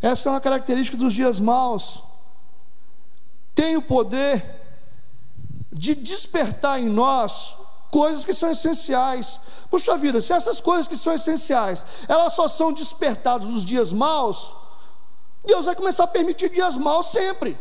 [0.00, 2.02] Essa é uma característica dos dias maus.
[3.54, 4.60] Tem o poder
[5.72, 7.56] de despertar em nós
[7.90, 9.40] coisas que são essenciais.
[9.70, 14.54] Puxa vida, se essas coisas que são essenciais, elas só são despertadas nos dias maus,
[15.44, 17.58] Deus vai começar a permitir dias maus sempre.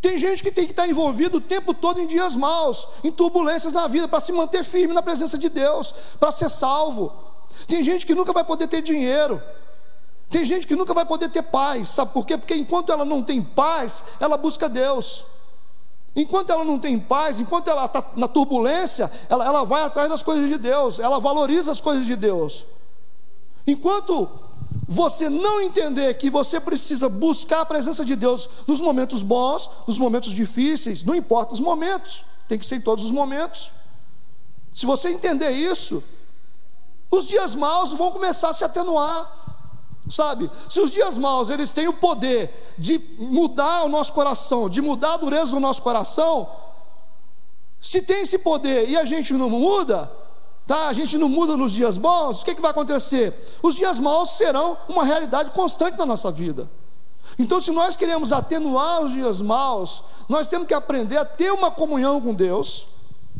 [0.00, 3.72] Tem gente que tem que estar envolvido o tempo todo em dias maus, em turbulências
[3.72, 7.12] na vida, para se manter firme na presença de Deus, para ser salvo.
[7.66, 9.42] Tem gente que nunca vai poder ter dinheiro.
[10.30, 11.88] Tem gente que nunca vai poder ter paz.
[11.88, 12.36] Sabe por quê?
[12.36, 15.24] Porque enquanto ela não tem paz, ela busca Deus.
[16.14, 20.22] Enquanto ela não tem paz, enquanto ela está na turbulência, ela, ela vai atrás das
[20.22, 22.66] coisas de Deus, ela valoriza as coisas de Deus.
[23.66, 24.28] Enquanto
[24.88, 29.98] você não entender que você precisa buscar a presença de Deus nos momentos bons, nos
[29.98, 33.70] momentos difíceis, não importa os momentos, tem que ser em todos os momentos.
[34.74, 36.02] Se você entender isso,
[37.10, 39.36] os dias maus vão começar a se atenuar.
[40.08, 40.50] Sabe?
[40.70, 45.14] Se os dias maus eles têm o poder de mudar o nosso coração, de mudar
[45.14, 46.48] a dureza do nosso coração,
[47.78, 50.10] se tem esse poder e a gente não muda,
[50.68, 50.88] tá?
[50.88, 53.34] a gente não muda nos dias bons, o que, que vai acontecer?
[53.62, 56.70] Os dias maus serão uma realidade constante na nossa vida.
[57.38, 61.70] Então, se nós queremos atenuar os dias maus, nós temos que aprender a ter uma
[61.70, 62.88] comunhão com Deus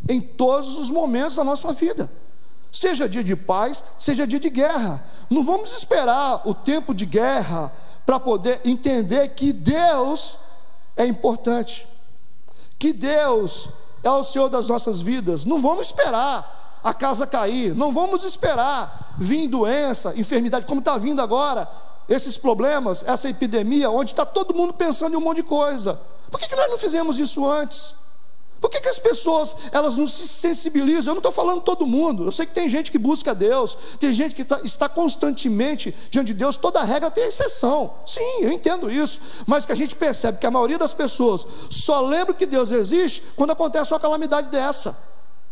[0.08, 2.10] em todos os momentos da nossa vida.
[2.72, 5.04] Seja dia de paz, seja dia de guerra.
[5.28, 7.72] Não vamos esperar o tempo de guerra
[8.06, 10.38] para poder entender que Deus
[10.96, 11.86] é importante,
[12.78, 13.68] que Deus
[14.02, 15.44] é o Senhor das nossas vidas.
[15.44, 17.74] Não vamos esperar a casa cair.
[17.74, 21.68] Não vamos esperar vir doença, enfermidade, como está vindo agora,
[22.08, 26.00] esses problemas, essa epidemia, onde está todo mundo pensando em um monte de coisa.
[26.30, 27.94] Por que, que nós não fizemos isso antes?
[28.60, 31.12] Por que, que as pessoas elas não se sensibilizam?
[31.12, 32.24] Eu não estou falando todo mundo.
[32.24, 36.28] Eu sei que tem gente que busca Deus, tem gente que tá, está constantemente diante
[36.28, 36.56] de Deus.
[36.56, 37.94] Toda regra tem exceção.
[38.04, 39.20] Sim, eu entendo isso.
[39.46, 43.22] Mas que a gente percebe que a maioria das pessoas só lembra que Deus existe
[43.36, 44.96] quando acontece uma calamidade dessa.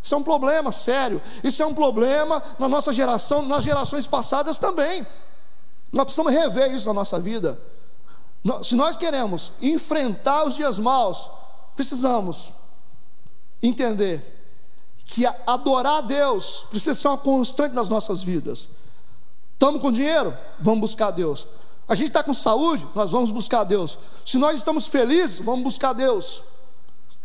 [0.07, 1.21] Isso é um problema sério.
[1.43, 5.05] Isso é um problema na nossa geração, nas gerações passadas também.
[5.93, 7.61] Nós precisamos rever isso na nossa vida.
[8.63, 11.29] Se nós queremos enfrentar os dias maus,
[11.75, 12.53] precisamos
[13.61, 14.23] entender
[15.05, 18.69] que adorar a Deus precisa ser uma constante nas nossas vidas.
[19.55, 20.39] Estamos com dinheiro?
[20.61, 21.49] Vamos buscar Deus.
[21.89, 22.87] A gente está com saúde?
[22.95, 23.99] Nós vamos buscar Deus.
[24.25, 26.45] Se nós estamos felizes, vamos buscar Deus.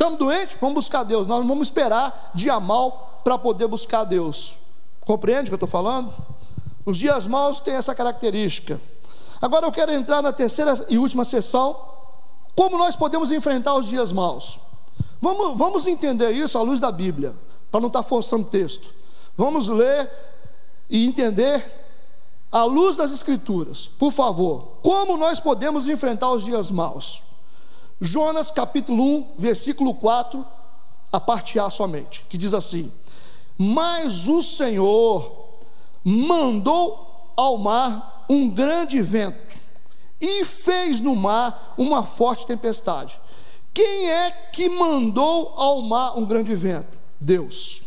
[0.02, 0.58] Estamos doentes?
[0.60, 1.28] Vamos buscar Deus.
[1.28, 4.58] Nós não vamos esperar dia mal para poder buscar Deus.
[5.02, 6.12] Compreende o que eu estou falando?
[6.84, 8.82] Os dias maus têm essa característica.
[9.40, 11.80] Agora eu quero entrar na terceira e última sessão.
[12.56, 14.60] Como nós podemos enfrentar os dias maus?
[15.20, 17.36] Vamos, vamos entender isso à luz da Bíblia,
[17.70, 18.90] para não estar forçando texto.
[19.38, 20.10] Vamos ler
[20.90, 21.64] e entender
[22.52, 27.22] à luz das Escrituras, por favor, como nós podemos enfrentar os dias maus?
[28.04, 30.44] Jonas capítulo 1, versículo 4,
[31.12, 32.92] a parte A somente, que diz assim:
[33.56, 35.60] Mas o Senhor
[36.04, 39.38] mandou ao mar um grande vento
[40.20, 43.22] e fez no mar uma forte tempestade.
[43.72, 46.98] Quem é que mandou ao mar um grande vento?
[47.20, 47.84] Deus.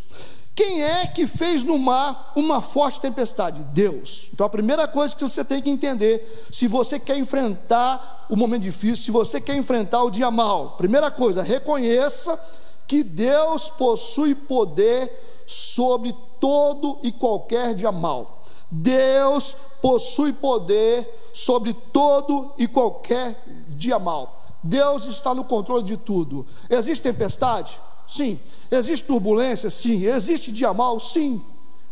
[0.54, 3.64] Quem é que fez no mar uma forte tempestade?
[3.72, 4.30] Deus.
[4.32, 8.62] Então a primeira coisa que você tem que entender, se você quer enfrentar o momento
[8.62, 12.38] difícil, se você quer enfrentar o dia mal, primeira coisa, reconheça
[12.86, 15.10] que Deus possui poder
[15.44, 18.44] sobre todo e qualquer dia mal.
[18.70, 24.40] Deus possui poder sobre todo e qualquer dia mal.
[24.62, 26.46] Deus está no controle de tudo.
[26.70, 27.80] Existe tempestade?
[28.06, 28.38] Sim.
[28.70, 29.70] Existe turbulência?
[29.70, 30.04] Sim.
[30.04, 30.98] Existe dia mal?
[31.00, 31.42] Sim.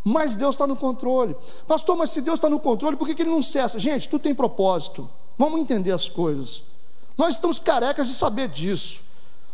[0.04, 1.36] Mas Deus está no controle.
[1.66, 3.78] Pastor, mas se Deus está no controle, por que, que ele não cessa?
[3.78, 5.08] Gente, tudo tem propósito.
[5.38, 6.64] Vamos entender as coisas.
[7.16, 9.02] Nós estamos carecas de saber disso.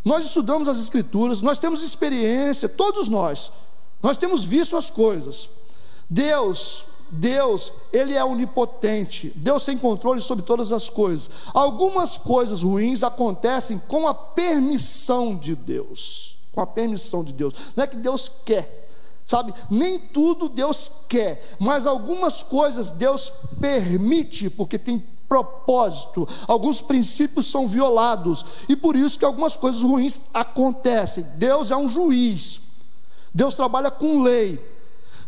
[0.05, 3.53] Nós estudamos as Escrituras, nós temos experiência, todos nós.
[4.03, 5.51] Nós temos visto as coisas.
[6.09, 9.33] Deus, Deus, Ele é onipotente.
[9.37, 11.29] Deus tem controle sobre todas as coisas.
[11.53, 17.55] Algumas coisas ruins acontecem com a permissão de Deus com a permissão de Deus.
[17.77, 18.89] Não é que Deus quer,
[19.25, 19.55] sabe?
[19.71, 27.69] Nem tudo Deus quer, mas algumas coisas Deus permite, porque tem propósito, alguns princípios são
[27.69, 31.25] violados, e por isso que algumas coisas ruins acontecem.
[31.37, 32.61] Deus é um juiz,
[33.33, 34.77] Deus trabalha com lei.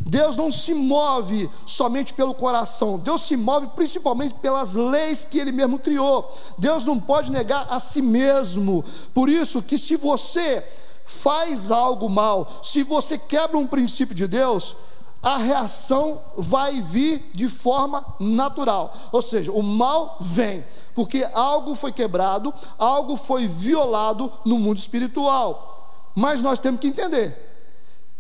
[0.02, 5.52] Deus não se move somente pelo coração, Deus se move principalmente pelas leis que Ele
[5.52, 6.32] mesmo criou.
[6.56, 8.82] Deus não pode negar a si mesmo.
[9.12, 10.64] Por isso que se você
[11.10, 14.76] faz algo mal, se você quebra um princípio de Deus,
[15.20, 18.94] a reação vai vir de forma natural.
[19.10, 26.12] Ou seja, o mal vem, porque algo foi quebrado, algo foi violado no mundo espiritual.
[26.14, 27.36] Mas nós temos que entender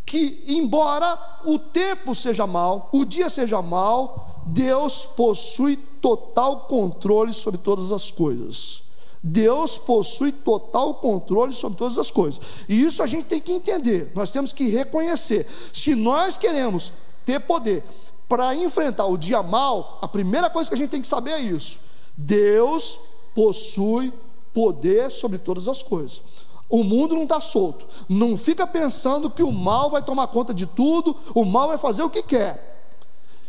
[0.04, 7.60] que, embora o tempo seja mal, o dia seja mal, Deus possui total controle sobre
[7.60, 8.82] todas as coisas.
[9.22, 12.40] Deus possui total controle sobre todas as coisas.
[12.68, 15.46] E isso a gente tem que entender, nós temos que reconhecer.
[15.72, 16.92] Se nós queremos
[17.24, 17.84] ter poder
[18.28, 21.40] para enfrentar o dia mal, a primeira coisa que a gente tem que saber é
[21.40, 21.80] isso:
[22.16, 23.00] Deus
[23.34, 24.12] possui
[24.54, 26.22] poder sobre todas as coisas.
[26.68, 27.84] O mundo não está solto.
[28.08, 32.02] Não fica pensando que o mal vai tomar conta de tudo, o mal vai fazer
[32.02, 32.68] o que quer.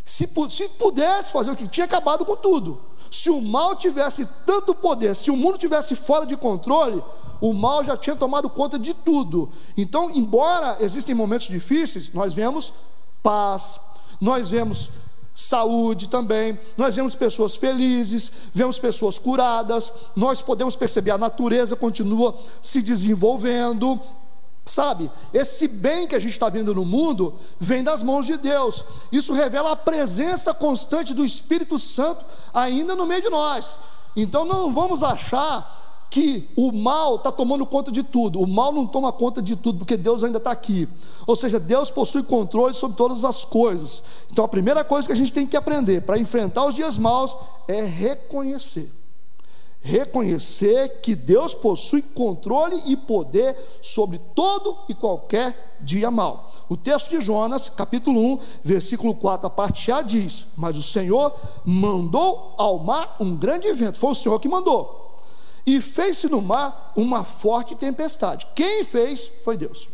[0.03, 2.81] Se, se pudesse fazer o que tinha acabado com tudo.
[3.11, 7.03] Se o mal tivesse tanto poder, se o mundo tivesse fora de controle,
[7.41, 9.49] o mal já tinha tomado conta de tudo.
[9.75, 12.73] Então, embora existem momentos difíceis, nós vemos
[13.21, 13.81] paz,
[14.21, 14.91] nós vemos
[15.35, 22.33] saúde também, nós vemos pessoas felizes, vemos pessoas curadas, nós podemos perceber a natureza continua
[22.61, 23.99] se desenvolvendo,
[24.63, 28.85] Sabe, esse bem que a gente está vendo no mundo vem das mãos de Deus.
[29.11, 33.79] Isso revela a presença constante do Espírito Santo ainda no meio de nós.
[34.15, 35.79] Então não vamos achar
[36.11, 38.39] que o mal está tomando conta de tudo.
[38.39, 40.87] O mal não toma conta de tudo, porque Deus ainda está aqui.
[41.25, 44.03] Ou seja, Deus possui controle sobre todas as coisas.
[44.29, 47.35] Então a primeira coisa que a gente tem que aprender para enfrentar os dias maus
[47.67, 49.00] é reconhecer
[49.81, 56.51] reconhecer que Deus possui controle e poder sobre todo e qualquer dia mal.
[56.69, 61.33] O texto de Jonas, capítulo 1, versículo 4, a parte A diz: Mas o Senhor
[61.65, 65.17] mandou ao mar um grande vento, foi o Senhor que mandou,
[65.65, 68.47] e fez-se no mar uma forte tempestade.
[68.55, 69.89] Quem fez foi Deus.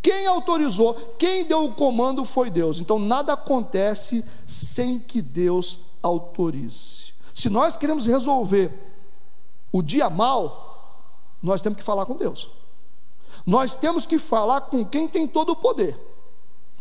[0.00, 2.80] Quem autorizou, quem deu o comando foi Deus.
[2.80, 7.12] Então nada acontece sem que Deus autorize.
[7.32, 8.91] Se nós queremos resolver
[9.72, 11.08] o dia mal,
[11.42, 12.50] nós temos que falar com Deus.
[13.46, 15.98] Nós temos que falar com quem tem todo o poder.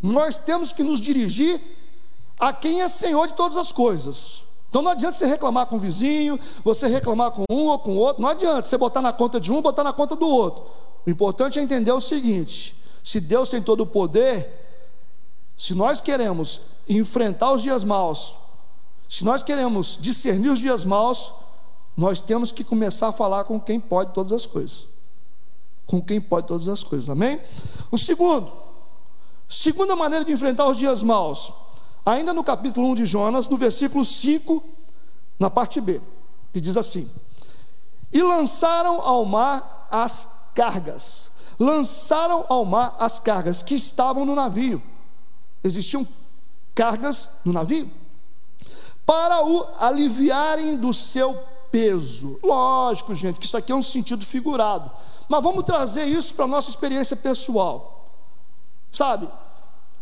[0.01, 1.59] Nós temos que nos dirigir
[2.37, 4.43] a quem é Senhor de todas as coisas.
[4.69, 7.97] Então não adianta você reclamar com o vizinho, você reclamar com um ou com o
[7.97, 10.63] outro, não adianta você botar na conta de um, botar na conta do outro.
[11.05, 14.49] O importante é entender o seguinte: se Deus tem todo o poder,
[15.57, 18.35] se nós queremos enfrentar os dias maus,
[19.09, 21.33] se nós queremos discernir os dias maus,
[22.01, 24.87] nós temos que começar a falar com quem pode todas as coisas.
[25.85, 27.39] Com quem pode todas as coisas, amém?
[27.91, 28.51] O segundo,
[29.47, 31.53] segunda maneira de enfrentar os dias maus,
[32.03, 34.63] ainda no capítulo 1 de Jonas, no versículo 5,
[35.37, 36.01] na parte B,
[36.51, 37.07] que diz assim:
[38.11, 41.29] E lançaram ao mar as cargas,
[41.59, 44.81] lançaram ao mar as cargas que estavam no navio.
[45.63, 46.07] Existiam
[46.73, 47.91] cargas no navio
[49.05, 52.39] para o aliviarem do seu peso.
[52.43, 54.91] Lógico, gente, que isso aqui é um sentido figurado.
[55.29, 58.09] Mas vamos trazer isso para a nossa experiência pessoal.
[58.91, 59.29] Sabe?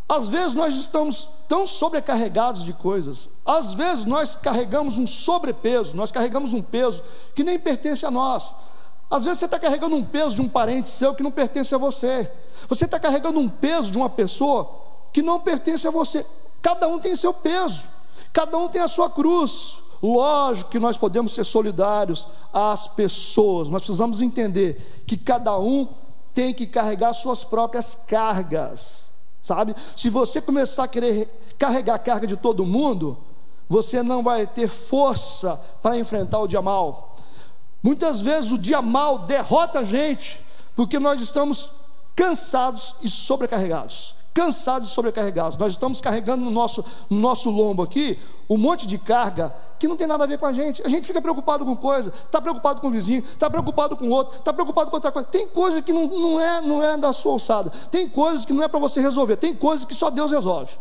[0.10, 6.12] Às vezes nós estamos tão sobrecarregados de coisas, às vezes nós carregamos um sobrepeso, nós
[6.12, 7.04] carregamos um peso
[7.36, 8.56] que nem pertence a nós.
[9.12, 11.78] Às vezes você está carregando um peso de um parente seu que não pertence a
[11.78, 12.32] você.
[12.68, 14.68] Você está carregando um peso de uma pessoa
[15.14, 16.26] que não pertence a você.
[16.60, 17.88] Cada um tem seu peso,
[18.34, 19.84] cada um tem a sua cruz.
[20.02, 25.88] Lógico que nós podemos ser solidários às pessoas, nós precisamos entender que cada um
[26.34, 29.76] tem que carregar suas próprias cargas, sabe?
[29.96, 31.28] Se você começar a querer
[31.58, 33.18] carregar a carga de todo mundo,
[33.68, 37.16] você não vai ter força para enfrentar o dia mal.
[37.84, 40.40] Muitas vezes o dia mal derrota a gente,
[40.76, 41.74] porque nós estamos
[42.16, 45.58] cansados e sobrecarregados cansados e sobrecarregados.
[45.58, 48.18] Nós estamos carregando no nosso, no nosso lombo aqui
[48.50, 50.82] um monte de carga que não tem nada a ver com a gente.
[50.86, 54.12] A gente fica preocupado com coisa, está preocupado com o vizinho, está preocupado com o
[54.12, 55.28] outro, está preocupado com outra coisa.
[55.28, 58.64] Tem coisa que não, não, é, não é da sua alçada, tem coisas que não
[58.64, 60.72] é para você resolver, tem coisas que só Deus resolve.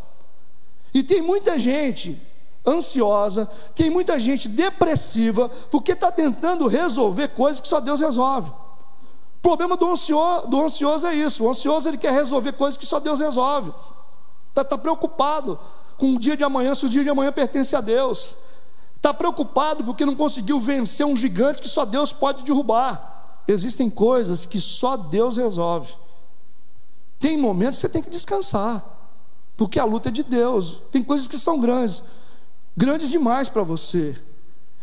[0.95, 2.17] E tem muita gente
[2.65, 8.53] ansiosa, tem muita gente depressiva, porque está tentando resolver coisas que só Deus resolve.
[9.39, 11.45] O problema do ansioso, do ansioso é isso.
[11.45, 13.73] O ansioso ele quer resolver coisas que só Deus resolve.
[14.49, 15.59] Está tá preocupado
[15.97, 18.37] com o dia de amanhã, se o dia de amanhã pertence a Deus.
[18.97, 23.43] Está preocupado porque não conseguiu vencer um gigante que só Deus pode derrubar.
[23.47, 25.95] Existem coisas que só Deus resolve.
[27.21, 28.85] Tem momentos que você tem que descansar,
[29.57, 30.81] porque a luta é de Deus.
[30.91, 32.03] Tem coisas que são grandes,
[32.77, 34.21] grandes demais para você.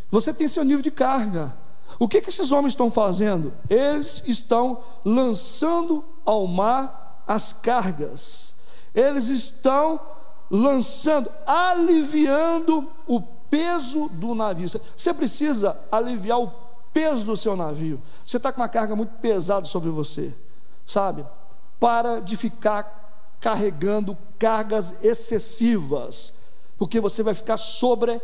[0.10, 1.56] Você tem seu nível de carga.
[1.98, 3.54] O que, que esses homens estão fazendo?
[3.70, 8.56] Eles estão lançando ao mar as cargas,
[8.94, 10.00] eles estão
[10.50, 14.70] lançando, aliviando o peso do navio.
[14.96, 16.52] Você precisa aliviar o
[16.94, 18.02] peso do seu navio.
[18.26, 20.34] Você está com uma carga muito pesada sobre você,
[20.86, 21.26] sabe?
[21.80, 26.34] Para de ficar carregando cargas excessivas,
[26.78, 28.22] porque você vai ficar sobre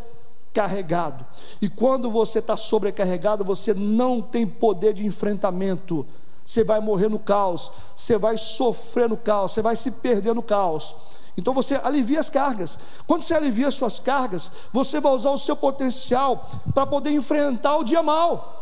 [0.53, 1.25] carregado.
[1.61, 6.05] E quando você está sobrecarregado, você não tem poder de enfrentamento.
[6.45, 10.41] Você vai morrer no caos, você vai sofrer no caos, você vai se perder no
[10.41, 10.95] caos.
[11.37, 12.77] Então você alivia as cargas.
[13.07, 17.77] Quando você alivia as suas cargas, você vai usar o seu potencial para poder enfrentar
[17.77, 18.57] o dia mal.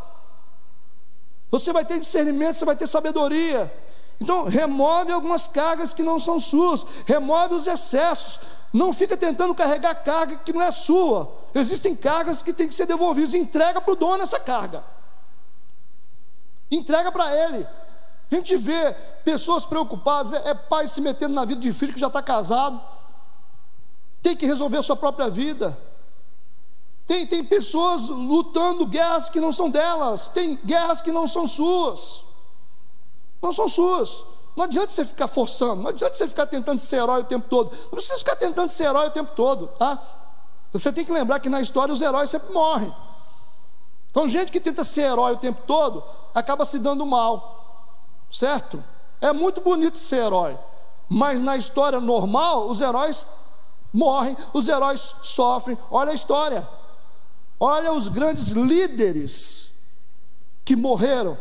[1.49, 3.73] Você vai ter discernimento, você vai ter sabedoria.
[4.21, 8.39] Então, remove algumas cargas que não são suas, remove os excessos.
[8.72, 11.32] Não fica tentando carregar carga que não é sua.
[11.53, 13.34] Existem cargas que têm que ser devolvidas.
[13.34, 14.84] Entrega para o dono essa carga.
[16.70, 17.67] Entrega para ele.
[18.32, 18.93] A gente vê
[19.24, 22.80] pessoas preocupadas, é, é pai se metendo na vida de filho que já está casado,
[24.22, 25.78] tem que resolver a sua própria vida.
[27.07, 32.24] Tem, tem pessoas lutando guerras que não são delas, tem guerras que não são suas.
[33.41, 34.24] Não são suas.
[34.60, 37.74] Não adianta você ficar forçando, não adianta você ficar tentando ser herói o tempo todo.
[37.84, 39.97] Não precisa ficar tentando ser herói o tempo todo, tá?
[40.74, 42.93] Você tem que lembrar que na história os heróis sempre morrem.
[44.12, 46.03] Então, gente que tenta ser herói o tempo todo,
[46.36, 48.84] acaba se dando mal, certo?
[49.22, 50.60] É muito bonito ser herói,
[51.07, 53.26] mas na história normal, os heróis
[53.93, 55.78] morrem, os heróis sofrem.
[55.89, 56.68] Olha a história,
[57.57, 59.72] olha os grandes líderes
[60.66, 61.38] que morreram,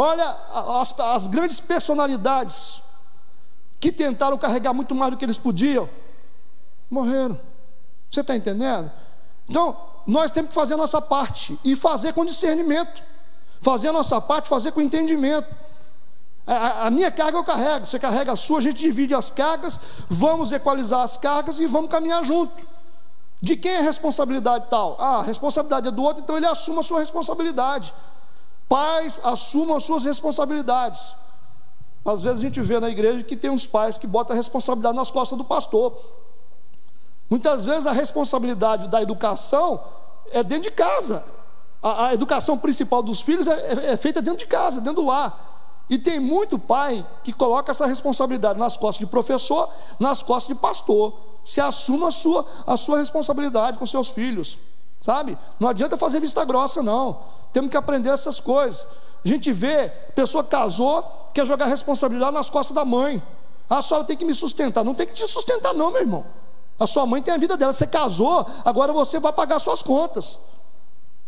[0.00, 0.36] olha
[0.80, 2.82] as, as grandes personalidades
[3.78, 5.88] que tentaram carregar muito mais do que eles podiam,
[6.90, 7.40] morreram.
[8.10, 8.90] Você está entendendo?
[9.48, 9.76] Então,
[10.06, 13.02] nós temos que fazer a nossa parte e fazer com discernimento.
[13.60, 15.54] Fazer a nossa parte, fazer com entendimento.
[16.46, 19.78] A, a, minha carga eu carrego, você carrega a sua, a gente divide as cargas,
[20.08, 22.52] vamos equalizar as cargas e vamos caminhar junto.
[23.40, 24.96] De quem é a responsabilidade tal?
[24.98, 27.94] Ah, a responsabilidade é do outro, então ele assuma a sua responsabilidade.
[28.70, 31.16] Pais assumam as suas responsabilidades.
[32.04, 34.94] Às vezes a gente vê na igreja que tem uns pais que botam a responsabilidade
[34.94, 35.98] nas costas do pastor.
[37.28, 39.82] Muitas vezes a responsabilidade da educação
[40.30, 41.24] é dentro de casa.
[41.82, 45.08] A, a educação principal dos filhos é, é, é, feita dentro de casa, dentro do
[45.08, 45.84] lar.
[45.90, 49.68] E tem muito pai que coloca essa responsabilidade nas costas de professor,
[49.98, 51.12] nas costas de pastor.
[51.44, 54.58] Se assuma a sua, a sua responsabilidade com seus filhos,
[55.02, 55.36] sabe?
[55.58, 57.39] Não adianta fazer vista grossa, não.
[57.52, 58.86] Temos que aprender essas coisas.
[59.24, 63.22] A gente vê, pessoa casou, quer jogar responsabilidade nas costas da mãe.
[63.68, 64.84] Ah, a senhora tem que me sustentar.
[64.84, 66.24] Não tem que te sustentar, não, meu irmão.
[66.78, 67.72] A sua mãe tem a vida dela.
[67.72, 70.38] Você casou, agora você vai pagar suas contas.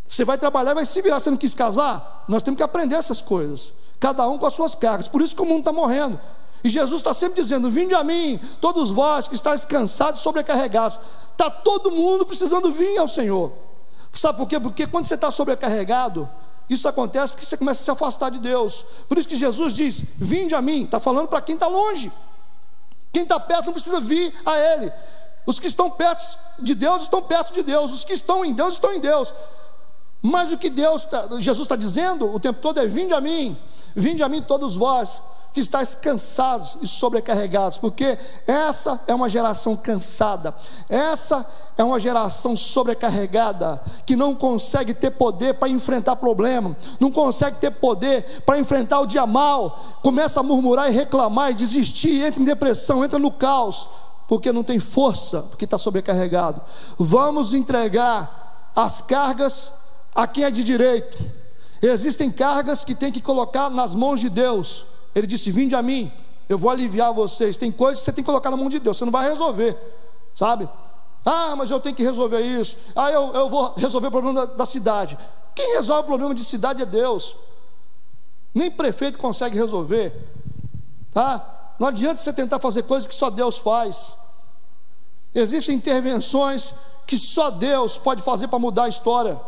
[0.07, 1.19] Você vai trabalhar, vai se virar.
[1.19, 2.25] Você não quis casar?
[2.27, 3.71] Nós temos que aprender essas coisas
[4.03, 5.07] cada um com as suas cargas.
[5.07, 6.19] Por isso que o mundo está morrendo.
[6.61, 10.99] E Jesus está sempre dizendo: Vinde a mim, todos vós que estáis cansados e sobrecarregados.
[11.31, 13.53] Está todo mundo precisando vir ao Senhor.
[14.13, 14.59] Sabe por quê?
[14.59, 16.29] Porque quando você está sobrecarregado,
[16.69, 18.85] isso acontece porque você começa a se afastar de Deus.
[19.09, 20.83] Por isso que Jesus diz: Vinde a mim.
[20.83, 22.11] Está falando para quem está longe.
[23.11, 24.91] Quem está perto não precisa vir a Ele.
[25.45, 27.91] Os que estão perto de Deus estão perto de Deus.
[27.91, 29.33] Os que estão em Deus estão em Deus.
[30.21, 33.57] Mas o que Deus, tá, Jesus está dizendo o tempo todo é: Vinde a mim.
[33.95, 35.21] Vinde a mim todos vós
[35.53, 40.53] que estáis cansados e sobrecarregados, porque essa é uma geração cansada,
[40.89, 41.45] essa
[41.77, 47.71] é uma geração sobrecarregada, que não consegue ter poder para enfrentar problema, não consegue ter
[47.71, 52.45] poder para enfrentar o dia mal, começa a murmurar e reclamar e desistir, entra em
[52.45, 53.87] depressão, entra no caos,
[54.27, 56.61] porque não tem força, porque está sobrecarregado.
[56.97, 59.71] Vamos entregar as cargas
[60.15, 61.43] a quem é de direito
[61.89, 64.85] Existem cargas que tem que colocar nas mãos de Deus.
[65.15, 66.11] Ele disse: Vinde a mim,
[66.47, 67.57] eu vou aliviar vocês.
[67.57, 69.77] Tem coisas que você tem que colocar na mão de Deus, você não vai resolver,
[70.35, 70.69] sabe?
[71.25, 72.77] Ah, mas eu tenho que resolver isso.
[72.95, 75.17] Ah, eu, eu vou resolver o problema da, da cidade.
[75.55, 77.35] Quem resolve o problema de cidade é Deus.
[78.53, 80.13] Nem prefeito consegue resolver,
[81.11, 81.75] tá?
[81.79, 84.15] Não adianta você tentar fazer coisas que só Deus faz.
[85.33, 86.73] Existem intervenções
[87.07, 89.39] que só Deus pode fazer para mudar a história.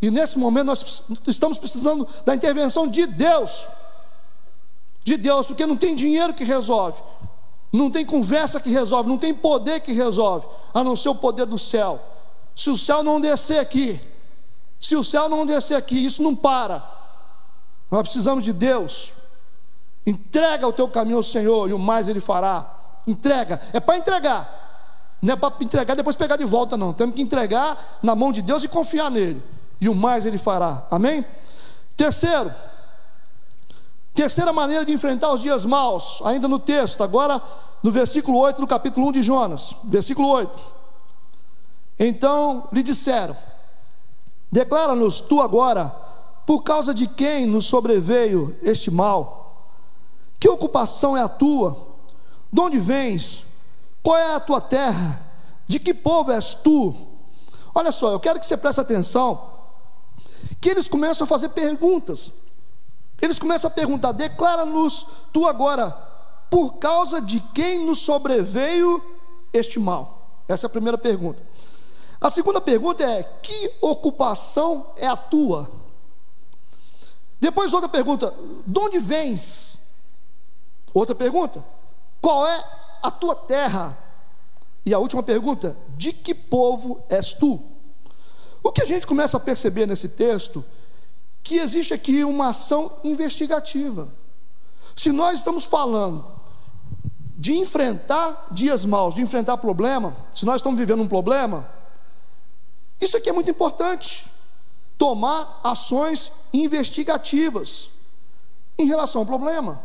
[0.00, 3.68] E nesse momento nós estamos precisando da intervenção de Deus.
[5.08, 7.00] De Deus, porque não tem dinheiro que resolve,
[7.72, 11.46] não tem conversa que resolve, não tem poder que resolve, a não ser o poder
[11.46, 12.00] do céu.
[12.54, 14.00] Se o céu não descer aqui,
[14.80, 16.82] se o céu não descer aqui, isso não para.
[17.90, 19.14] Nós precisamos de Deus.
[20.06, 22.74] Entrega o teu caminho ao Senhor e o mais Ele fará.
[23.06, 26.92] Entrega, é para entregar, não é para entregar depois pegar de volta, não.
[26.92, 29.42] Temos que entregar na mão de Deus e confiar nele
[29.80, 30.84] e o mais ele fará.
[30.90, 31.24] Amém?
[31.96, 32.52] Terceiro,
[34.18, 37.40] terceira maneira de enfrentar os dias maus, ainda no texto, agora
[37.80, 40.58] no versículo 8 do capítulo 1 de Jonas, versículo 8.
[41.96, 43.36] Então lhe disseram:
[44.50, 45.94] Declara-nos tu agora,
[46.44, 49.68] por causa de quem nos sobreveio este mal?
[50.40, 51.78] Que ocupação é a tua?
[52.52, 53.46] De onde vens?
[54.02, 55.22] Qual é a tua terra?
[55.68, 56.92] De que povo és tu?
[57.72, 59.48] Olha só, eu quero que você preste atenção
[60.60, 62.32] que eles começam a fazer perguntas.
[63.20, 65.90] Eles começam a perguntar: declara-nos tu agora,
[66.50, 69.02] por causa de quem nos sobreveio
[69.52, 70.42] este mal?
[70.46, 71.42] Essa é a primeira pergunta.
[72.20, 75.70] A segunda pergunta é: que ocupação é a tua?
[77.40, 78.34] Depois, outra pergunta:
[78.66, 79.78] de onde vens?
[80.94, 81.64] Outra pergunta:
[82.20, 82.64] qual é
[83.02, 83.96] a tua terra?
[84.84, 87.62] E a última pergunta: de que povo és tu?
[88.62, 90.64] O que a gente começa a perceber nesse texto,
[91.42, 94.12] que existe aqui uma ação investigativa.
[94.94, 96.26] Se nós estamos falando
[97.36, 101.68] de enfrentar dias maus, de enfrentar problema, se nós estamos vivendo um problema,
[103.00, 104.26] isso aqui é muito importante.
[104.96, 107.90] Tomar ações investigativas
[108.76, 109.82] em relação ao problema.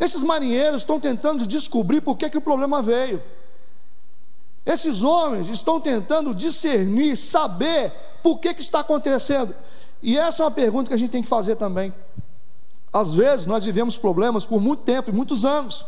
[0.00, 3.22] Esses marinheiros estão tentando descobrir por que, que o problema veio.
[4.64, 7.90] Esses homens estão tentando discernir, saber
[8.22, 9.54] por que, que está acontecendo.
[10.02, 11.92] E essa é uma pergunta que a gente tem que fazer também.
[12.92, 15.84] Às vezes nós vivemos problemas por muito tempo, muitos anos.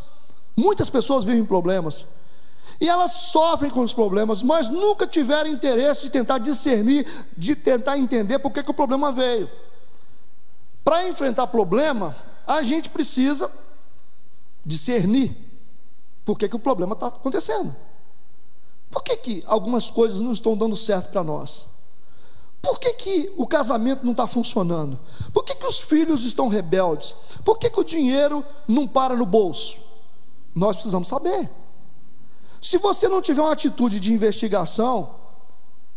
[0.56, 2.06] Muitas pessoas vivem problemas.
[2.80, 7.06] E elas sofrem com os problemas, mas nunca tiveram interesse de tentar discernir,
[7.36, 9.50] de tentar entender por que, que o problema veio.
[10.82, 13.50] Para enfrentar problema, a gente precisa
[14.64, 15.36] discernir
[16.24, 17.74] por que, que o problema está acontecendo.
[18.90, 21.66] Por que, que algumas coisas não estão dando certo para nós?
[22.62, 24.98] Por que, que o casamento não está funcionando?
[25.32, 27.14] Por que, que os filhos estão rebeldes?
[27.44, 29.78] Por que, que o dinheiro não para no bolso?
[30.54, 31.50] Nós precisamos saber.
[32.60, 35.20] Se você não tiver uma atitude de investigação,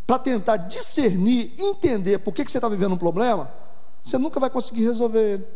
[0.06, 3.52] para tentar discernir, entender por que, que você está vivendo um problema,
[4.04, 5.48] você nunca vai conseguir resolver ele.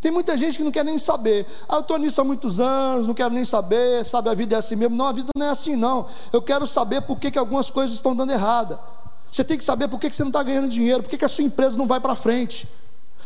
[0.00, 1.46] Tem muita gente que não quer nem saber.
[1.68, 4.58] Ah, eu estou nisso há muitos anos, não quero nem saber, sabe, a vida é
[4.58, 4.96] assim mesmo.
[4.96, 6.06] Não, a vida não é assim, não.
[6.32, 8.80] Eu quero saber por que, que algumas coisas estão dando errada.
[9.32, 11.42] Você tem que saber por que, você não está ganhando dinheiro, por que, a sua
[11.42, 12.68] empresa não vai para frente.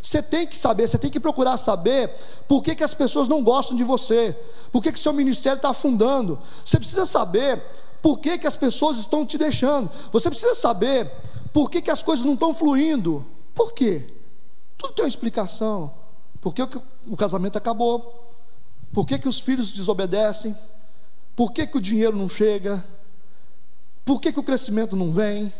[0.00, 2.08] Você tem que saber, você tem que procurar saber
[2.46, 4.38] por que, que as pessoas não gostam de você,
[4.70, 6.38] por que, que seu ministério está afundando.
[6.64, 7.60] Você precisa saber
[8.00, 9.90] por que, que as pessoas estão te deixando.
[10.12, 11.10] Você precisa saber
[11.52, 13.26] por que, que as coisas não estão fluindo.
[13.52, 14.06] Por quê?
[14.78, 15.92] Tudo tem uma explicação.
[16.40, 16.62] Por que
[17.08, 18.30] o casamento acabou?
[18.92, 20.56] Por que, que os filhos desobedecem?
[21.34, 22.84] Por que, que o dinheiro não chega?
[24.04, 25.52] Por que, que o crescimento não vem?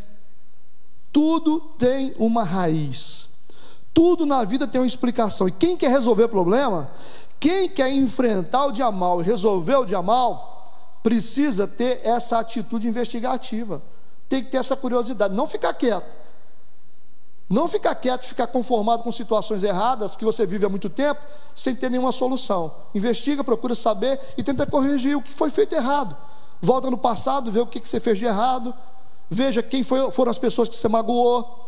[1.17, 3.31] Tudo tem uma raiz.
[3.95, 5.49] Tudo na vida tem uma explicação.
[5.49, 6.91] E quem quer resolver o problema,
[7.41, 13.83] quem quer enfrentar o dia mal resolver o dia mal, precisa ter essa atitude investigativa.
[14.29, 15.35] Tem que ter essa curiosidade.
[15.35, 16.05] Não ficar quieto.
[17.49, 21.23] Não ficar quieto, ficar conformado com situações erradas que você vive há muito tempo,
[21.55, 22.75] sem ter nenhuma solução.
[22.95, 26.15] Investiga, procura saber e tenta corrigir o que foi feito errado.
[26.61, 28.75] Volta no passado, vê o que você fez de errado,
[29.31, 31.67] veja quem foi, foram as pessoas que você magoou,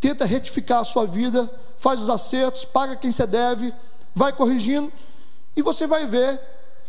[0.00, 3.72] tenta retificar a sua vida, faz os acertos, paga quem você deve,
[4.14, 4.92] vai corrigindo,
[5.56, 6.40] e você vai ver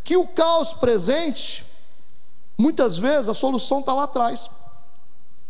[0.04, 1.66] que o caos presente,
[2.58, 4.50] muitas vezes a solução está lá atrás.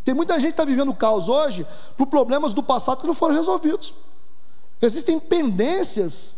[0.03, 1.65] Tem muita gente que está vivendo caos hoje
[1.95, 3.93] por problemas do passado que não foram resolvidos.
[4.81, 6.37] Existem pendências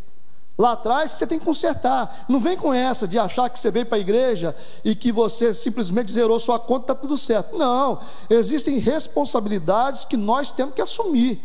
[0.58, 2.26] lá atrás que você tem que consertar.
[2.30, 5.54] Não vem com essa de achar que você veio para a igreja e que você
[5.54, 7.58] simplesmente zerou sua conta e está tudo certo.
[7.58, 8.00] Não,
[8.30, 11.42] existem responsabilidades que nós temos que assumir.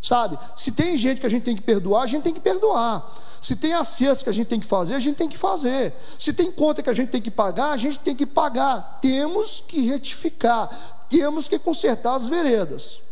[0.00, 0.38] Sabe?
[0.54, 3.04] Se tem gente que a gente tem que perdoar, a gente tem que perdoar.
[3.40, 5.94] Se tem acertos que a gente tem que fazer, a gente tem que fazer.
[6.18, 8.98] Se tem conta que a gente tem que pagar, a gente tem que pagar.
[9.02, 10.68] Temos que retificar,
[11.08, 13.02] temos que consertar as veredas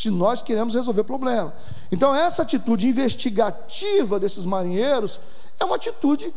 [0.00, 1.54] se nós queremos resolver o problema.
[1.92, 5.20] Então, essa atitude investigativa desses marinheiros
[5.58, 6.32] é uma atitude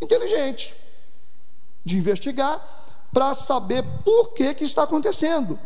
[0.00, 0.76] inteligente
[1.84, 2.64] de investigar
[3.12, 5.58] para saber por que, que está acontecendo.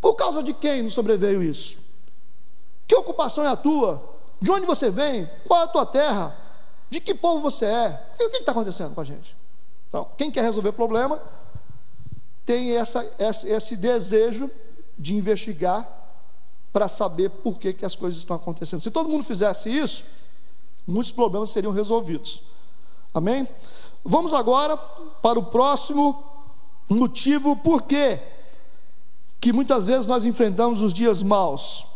[0.00, 1.78] Por causa de quem nos sobreveio isso?
[2.88, 4.02] Que ocupação é a tua?
[4.42, 5.30] De onde você vem?
[5.46, 6.36] Qual é a tua terra?
[6.90, 8.06] De que povo você é?
[8.18, 9.36] E o que está acontecendo com a gente?
[9.88, 11.22] Então, quem quer resolver o problema
[12.44, 14.50] tem essa, esse desejo
[14.98, 15.99] de investigar
[16.72, 18.80] para saber por que, que as coisas estão acontecendo.
[18.80, 20.04] Se todo mundo fizesse isso,
[20.86, 22.42] muitos problemas seriam resolvidos.
[23.12, 23.46] Amém?
[24.04, 26.22] Vamos agora para o próximo
[26.88, 28.20] motivo por quê
[29.40, 31.86] que muitas vezes nós enfrentamos os dias maus.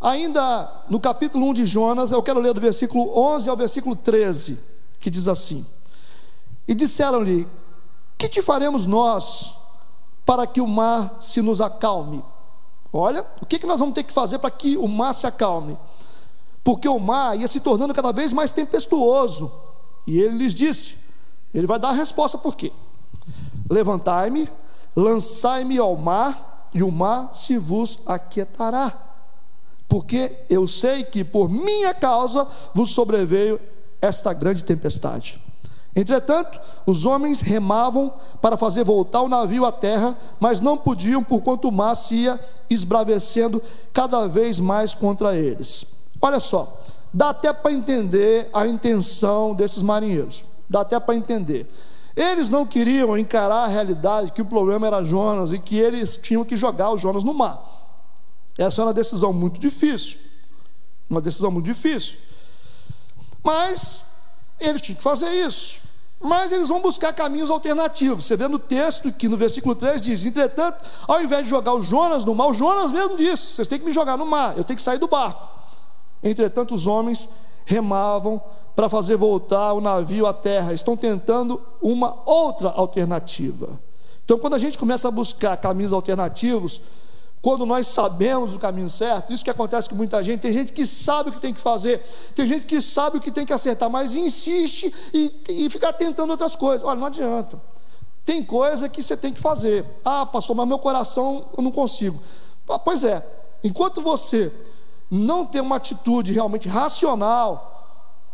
[0.00, 4.58] Ainda no capítulo 1 de Jonas, eu quero ler do versículo 11 ao versículo 13,
[4.98, 5.66] que diz assim:
[6.66, 7.46] E disseram-lhe:
[8.16, 9.58] Que te faremos nós
[10.24, 12.24] para que o mar se nos acalme?
[12.92, 15.78] Olha, o que, que nós vamos ter que fazer para que o mar se acalme?
[16.64, 19.50] Porque o mar ia se tornando cada vez mais tempestuoso.
[20.06, 20.96] E ele lhes disse:
[21.54, 22.72] ele vai dar a resposta por quê?
[23.68, 24.48] Levantai-me,
[24.94, 28.92] lançai-me ao mar, e o mar se vos aquietará.
[29.88, 33.60] Porque eu sei que por minha causa vos sobreveio
[34.00, 35.40] esta grande tempestade.
[35.94, 41.68] Entretanto, os homens remavam para fazer voltar o navio à terra, mas não podiam, porquanto
[41.68, 43.60] o mar se ia esbravecendo
[43.92, 45.84] cada vez mais contra eles.
[46.22, 46.80] Olha só,
[47.12, 51.68] dá até para entender a intenção desses marinheiros, dá até para entender.
[52.14, 56.44] Eles não queriam encarar a realidade que o problema era Jonas e que eles tinham
[56.44, 57.60] que jogar o Jonas no mar.
[58.56, 60.18] Essa é uma decisão muito difícil,
[61.08, 62.18] uma decisão muito difícil.
[63.42, 64.04] Mas
[64.60, 65.90] eles tinham que fazer isso.
[66.22, 68.26] Mas eles vão buscar caminhos alternativos.
[68.26, 71.80] Você vê no texto que no versículo 3 diz: Entretanto, ao invés de jogar o
[71.80, 74.62] Jonas no mar, o Jonas mesmo disse: Vocês têm que me jogar no mar, eu
[74.62, 75.50] tenho que sair do barco.
[76.22, 77.26] Entretanto, os homens
[77.64, 78.40] remavam
[78.76, 83.80] para fazer voltar o navio à terra, estão tentando uma outra alternativa.
[84.24, 86.82] Então, quando a gente começa a buscar caminhos alternativos,
[87.42, 90.84] quando nós sabemos o caminho certo, isso que acontece com muita gente, tem gente que
[90.84, 91.98] sabe o que tem que fazer,
[92.34, 96.30] tem gente que sabe o que tem que acertar, mas insiste e, e fica tentando
[96.30, 96.86] outras coisas.
[96.86, 97.60] Olha, não adianta.
[98.26, 99.86] Tem coisa que você tem que fazer.
[100.04, 102.20] Ah, pastor, mas meu coração eu não consigo.
[102.68, 103.26] Ah, pois é,
[103.64, 104.52] enquanto você
[105.10, 107.68] não tem uma atitude realmente racional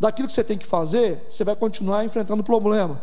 [0.00, 3.00] daquilo que você tem que fazer, você vai continuar enfrentando o problema.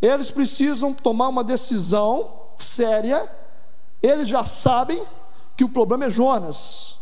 [0.00, 3.28] Eles precisam tomar uma decisão séria,
[4.02, 5.02] eles já sabem
[5.62, 6.98] que o problema é Jonas.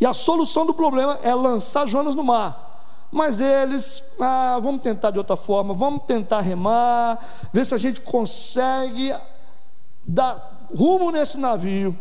[0.00, 3.06] E a solução do problema é lançar Jonas no mar.
[3.12, 7.18] Mas eles, ah, vamos tentar de outra forma, vamos tentar remar,
[7.52, 9.14] ver se a gente consegue
[10.04, 11.96] dar rumo nesse navio.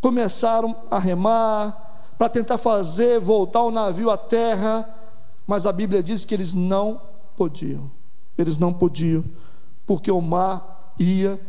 [0.00, 4.86] Começaram a remar para tentar fazer voltar o navio à terra,
[5.46, 7.00] mas a Bíblia diz que eles não
[7.34, 7.90] podiam.
[8.36, 9.24] Eles não podiam,
[9.86, 11.40] porque o mar ia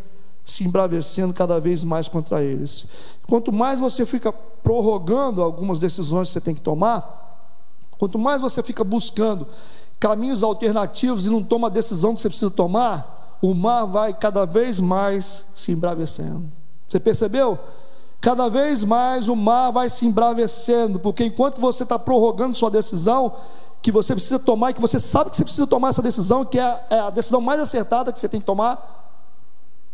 [0.46, 2.86] se embravecendo cada vez mais contra eles.
[3.28, 7.20] Quanto mais você fica prorrogando algumas decisões que você tem que tomar,
[7.98, 9.48] quanto mais você fica buscando
[10.00, 14.46] caminhos alternativos e não toma a decisão que você precisa tomar, o mar vai cada
[14.46, 16.52] vez mais se embravecendo.
[16.88, 17.58] Você percebeu?
[18.20, 23.34] Cada vez mais o mar vai se embravecendo, porque enquanto você está prorrogando sua decisão,
[23.82, 26.60] que você precisa tomar e que você sabe que você precisa tomar essa decisão, que
[26.60, 29.11] é, é a decisão mais acertada que você tem que tomar,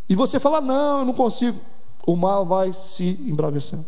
[0.08, 1.58] e você fala: Não, eu não consigo,
[2.06, 3.84] o mar vai se embravecendo.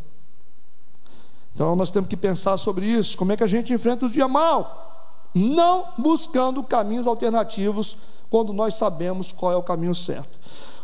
[1.55, 4.29] Então nós temos que pensar sobre isso, como é que a gente enfrenta o dia
[4.29, 7.97] mal, não buscando caminhos alternativos
[8.29, 10.39] quando nós sabemos qual é o caminho certo.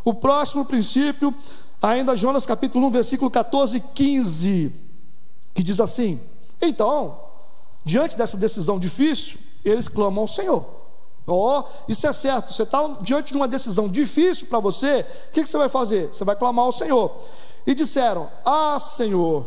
[0.05, 1.34] O próximo princípio
[1.80, 4.72] Ainda Jonas capítulo 1, versículo 14 e 15,
[5.55, 6.20] que diz assim:
[6.61, 7.20] Então,
[7.84, 10.64] diante dessa decisão difícil, eles clamam ao Senhor.
[11.27, 15.33] Ó, oh, isso é certo, você está diante de uma decisão difícil para você, o
[15.33, 16.09] que, que você vai fazer?
[16.12, 17.11] Você vai clamar ao Senhor.
[17.66, 19.45] E disseram: Ah, Senhor,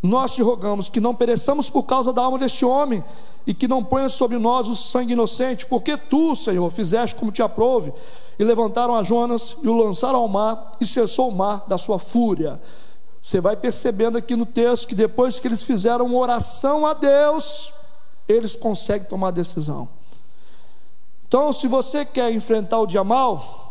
[0.00, 3.02] nós te rogamos que não pereçamos por causa da alma deste homem,
[3.48, 7.42] e que não ponha sobre nós o sangue inocente, porque tu, Senhor, fizeste como te
[7.42, 7.92] aprouve
[8.38, 11.98] e levantaram a Jonas e o lançaram ao mar, e cessou o mar da sua
[11.98, 12.60] fúria.
[13.20, 17.72] Você vai percebendo aqui no texto que depois que eles fizeram oração a Deus,
[18.28, 19.88] eles conseguem tomar decisão.
[21.28, 23.70] Então, se você quer enfrentar o dia mal,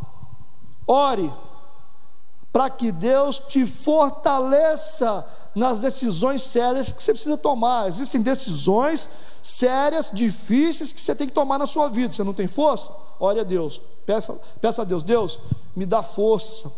[0.86, 1.34] ore
[2.54, 7.88] para que Deus te fortaleça nas decisões sérias que você precisa tomar.
[7.88, 9.10] Existem decisões
[9.42, 12.14] sérias, difíceis que você tem que tomar na sua vida.
[12.14, 12.92] Você não tem força?
[13.20, 13.82] Ore a Deus.
[14.06, 15.40] Peça, peça a Deus, Deus,
[15.76, 16.72] me dá força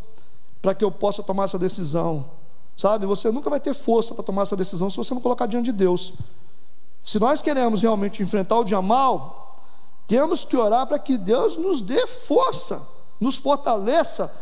[0.61, 2.25] para que eu possa tomar essa decisão.
[2.75, 5.65] Sabe, você nunca vai ter força para tomar essa decisão se você não colocar diante
[5.65, 6.13] de Deus.
[7.03, 9.48] Se nós queremos realmente enfrentar o dia mal,
[10.09, 12.81] temos que orar para que Deus nos dê força,
[13.19, 14.33] nos fortaleça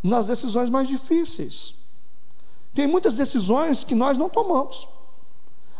[0.00, 1.74] nas decisões mais difíceis.
[2.72, 4.88] Tem muitas decisões que nós não tomamos.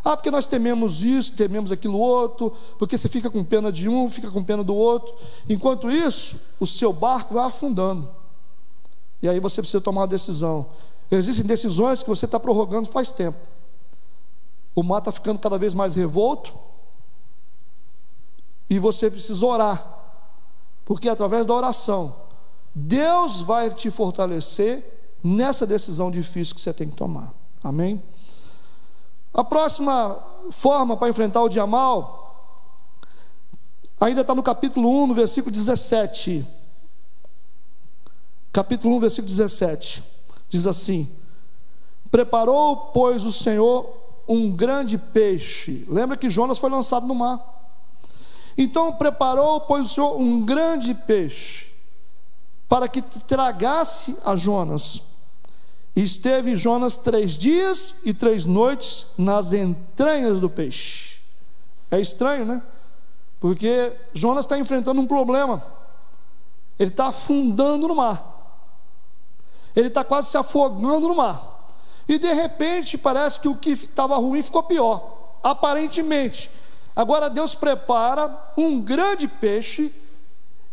[0.05, 4.11] Ah, porque nós tememos isso, tememos aquilo outro, porque você fica com pena de um,
[4.11, 5.14] fica com pena do outro.
[5.49, 8.11] Enquanto isso, o seu barco vai afundando.
[9.22, 10.66] E aí você precisa tomar uma decisão.
[11.09, 13.39] Existem decisões que você está prorrogando faz tempo.
[14.74, 16.59] O mar está ficando cada vez mais revolto.
[18.68, 19.98] E você precisa orar.
[20.84, 22.14] Porque através da oração,
[22.74, 24.84] Deus vai te fortalecer
[25.22, 27.32] nessa decisão difícil que você tem que tomar.
[27.62, 28.02] Amém?
[29.34, 30.18] A próxima
[30.50, 32.64] forma para enfrentar o dia mal,
[34.00, 36.46] ainda está no capítulo 1, no versículo 17.
[38.52, 40.02] Capítulo 1, versículo 17.
[40.48, 41.10] Diz assim:
[42.10, 43.98] Preparou, pois, o Senhor
[44.28, 45.86] um grande peixe.
[45.88, 47.57] Lembra que Jonas foi lançado no mar.
[48.59, 51.72] Então preparou, pois, o Senhor um grande peixe,
[52.68, 55.00] para que tragasse a Jonas.
[55.94, 61.20] Esteve Jonas três dias e três noites nas entranhas do peixe.
[61.88, 62.61] É estranho, né?
[63.38, 65.64] Porque Jonas está enfrentando um problema.
[66.78, 68.24] Ele está afundando no mar.
[69.74, 71.68] Ele está quase se afogando no mar.
[72.09, 75.38] E de repente parece que o que estava ruim ficou pior.
[75.42, 76.50] Aparentemente.
[76.99, 79.94] Agora Deus prepara um grande peixe.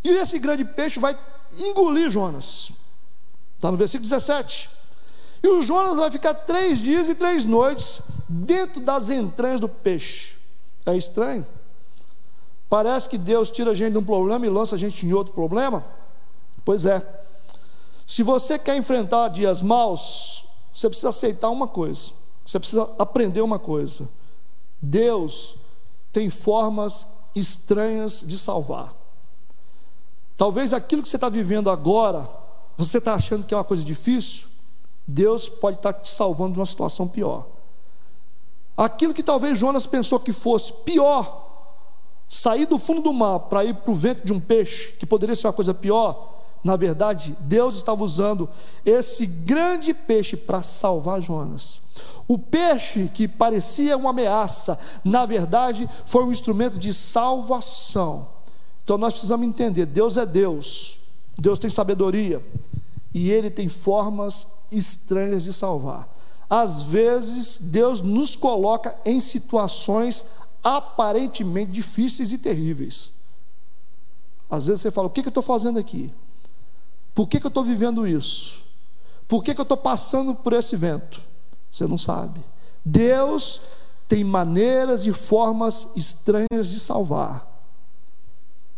[0.04, 1.16] E esse grande peixe vai
[1.56, 2.72] engolir Jonas.
[3.56, 4.68] Está no versículo 17.
[5.44, 10.36] E o Jonas vai ficar três dias e três noites dentro das entranhas do peixe.
[10.84, 11.46] É estranho?
[12.68, 15.32] Parece que Deus tira a gente de um problema e lança a gente em outro
[15.32, 15.86] problema?
[16.64, 17.06] Pois é.
[18.08, 22.14] Se você quer enfrentar dias maus, você precisa aceitar uma coisa.
[22.44, 24.10] Você precisa aprender uma coisa.
[24.82, 25.56] Deus
[26.16, 27.06] tem formas
[27.36, 28.96] estranhas de salvar.
[30.38, 32.26] Talvez aquilo que você está vivendo agora,
[32.78, 34.48] você está achando que é uma coisa difícil,
[35.06, 37.46] Deus pode estar te salvando de uma situação pior.
[38.78, 41.50] Aquilo que talvez Jonas pensou que fosse pior,
[42.30, 45.36] sair do fundo do mar para ir para o ventre de um peixe, que poderia
[45.36, 48.50] ser uma coisa pior, na verdade, Deus estava usando
[48.86, 51.82] esse grande peixe para salvar Jonas.
[52.28, 58.28] O peixe que parecia uma ameaça, na verdade, foi um instrumento de salvação.
[58.84, 61.00] Então nós precisamos entender: Deus é Deus,
[61.40, 62.44] Deus tem sabedoria,
[63.14, 66.14] e Ele tem formas estranhas de salvar.
[66.50, 70.26] Às vezes, Deus nos coloca em situações
[70.64, 73.12] aparentemente difíceis e terríveis.
[74.50, 76.12] Às vezes você fala: o que, que eu estou fazendo aqui?
[77.14, 78.64] Por que, que eu estou vivendo isso?
[79.28, 81.22] Por que, que eu estou passando por esse vento?
[81.70, 82.44] Você não sabe.
[82.84, 83.62] Deus
[84.08, 87.46] tem maneiras e formas estranhas de salvar.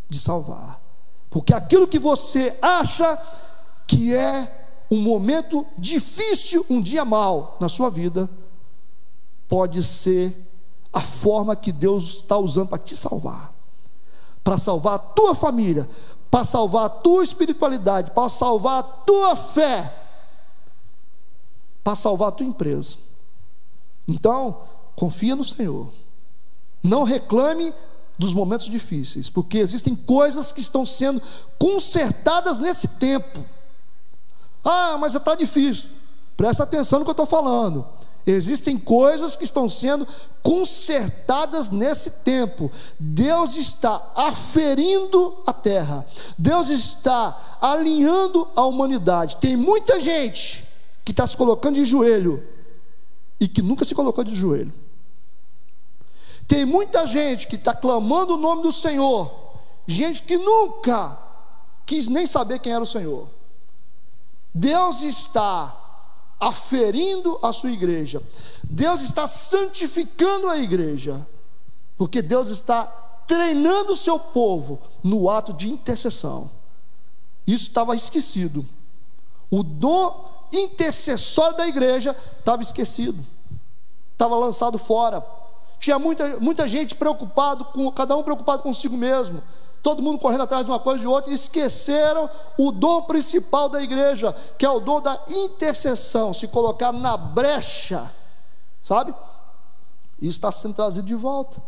[0.10, 0.82] De salvar.
[1.30, 3.18] Porque aquilo que você acha
[3.86, 8.30] que é um momento difícil, um dia mal na sua vida,
[9.48, 10.36] pode ser
[10.92, 13.54] a forma que Deus está usando para te salvar,
[14.44, 15.88] para salvar a tua família,
[16.32, 19.94] para salvar a tua espiritualidade, para salvar a tua fé,
[21.88, 22.98] para salvar a tua empresa.
[24.06, 24.60] Então,
[24.94, 25.88] confia no Senhor.
[26.84, 27.74] Não reclame
[28.20, 31.22] dos momentos difíceis, porque existem coisas que estão sendo
[31.58, 33.40] consertadas nesse tempo.
[34.66, 35.88] Ah, mas está difícil.
[36.36, 37.88] Presta atenção no que eu estou falando.
[38.26, 40.06] Existem coisas que estão sendo
[40.44, 42.70] consertadas nesse tempo.
[43.00, 46.06] Deus está aferindo a terra.
[46.38, 49.38] Deus está alinhando a humanidade.
[49.38, 50.67] Tem muita gente
[51.08, 52.46] que está se colocando de joelho
[53.40, 54.74] e que nunca se colocou de joelho.
[56.46, 59.34] Tem muita gente que está clamando o nome do Senhor,
[59.88, 61.18] gente que nunca
[61.86, 63.26] quis nem saber quem era o Senhor.
[64.54, 65.74] Deus está
[66.42, 68.22] aferindo a sua igreja.
[68.62, 71.26] Deus está santificando a igreja,
[71.98, 72.84] porque Deus está
[73.26, 76.52] treinando o seu povo no ato de intercessão.
[77.48, 78.68] Isso estava esquecido.
[79.50, 83.24] O dom intercessório da igreja estava esquecido,
[84.14, 85.26] estava lançado fora.
[85.80, 89.42] Tinha muita, muita gente preocupado com cada um preocupado consigo mesmo
[89.88, 94.36] todo mundo correndo atrás de uma coisa de outra, esqueceram o dom principal da igreja,
[94.58, 98.12] que é o dom da intercessão, se colocar na brecha,
[98.84, 99.16] sabe?
[100.20, 101.64] Isso está sendo trazido de volta.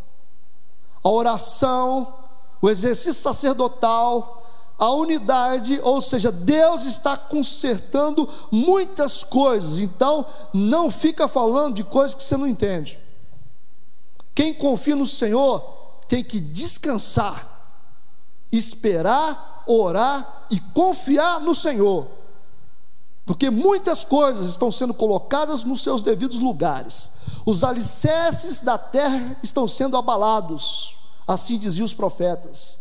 [1.02, 2.14] A oração,
[2.62, 4.39] o exercício sacerdotal,
[4.80, 12.16] a unidade, ou seja, Deus está consertando muitas coisas, então não fica falando de coisas
[12.16, 12.98] que você não entende.
[14.34, 15.60] Quem confia no Senhor
[16.08, 17.60] tem que descansar
[18.52, 22.08] esperar, orar e confiar no Senhor.
[23.26, 27.12] Porque muitas coisas estão sendo colocadas nos seus devidos lugares.
[27.46, 32.79] Os alicerces da terra estão sendo abalados, assim diziam os profetas.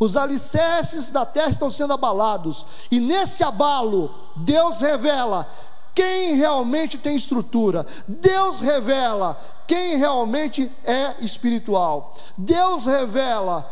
[0.00, 5.46] Os alicerces da terra estão sendo abalados, e nesse abalo, Deus revela
[5.94, 7.86] quem realmente tem estrutura.
[8.08, 12.14] Deus revela quem realmente é espiritual.
[12.38, 13.70] Deus revela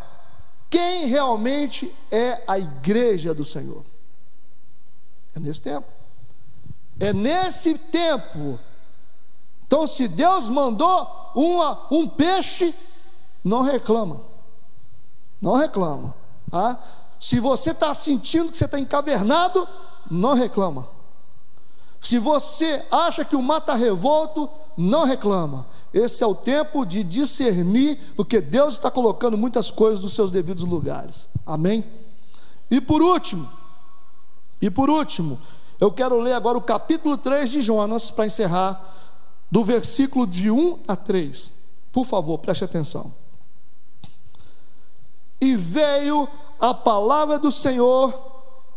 [0.68, 3.82] quem realmente é a igreja do Senhor.
[5.34, 5.88] É nesse tempo.
[7.00, 8.60] É nesse tempo.
[9.66, 12.74] Então, se Deus mandou uma, um peixe,
[13.42, 14.20] não reclama.
[15.40, 16.17] Não reclama.
[16.50, 16.78] Tá?
[17.20, 19.66] Se você está sentindo que você está encavernado,
[20.10, 20.88] não reclama.
[22.00, 25.66] Se você acha que o mar está revolto, não reclama.
[25.92, 30.64] Esse é o tempo de discernir, porque Deus está colocando muitas coisas nos seus devidos
[30.64, 31.28] lugares.
[31.44, 31.84] Amém?
[32.70, 33.48] E por último,
[34.60, 35.38] e por último,
[35.80, 38.96] eu quero ler agora o capítulo 3 de Jonas para encerrar,
[39.50, 41.50] do versículo de 1 a 3.
[41.90, 43.12] Por favor, preste atenção.
[45.40, 46.28] E veio
[46.60, 48.12] a palavra do Senhor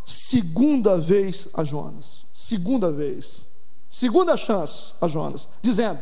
[0.05, 2.25] segunda vez a Jonas.
[2.33, 3.47] Segunda vez.
[3.89, 5.99] Segunda chance a Jonas, dizendo: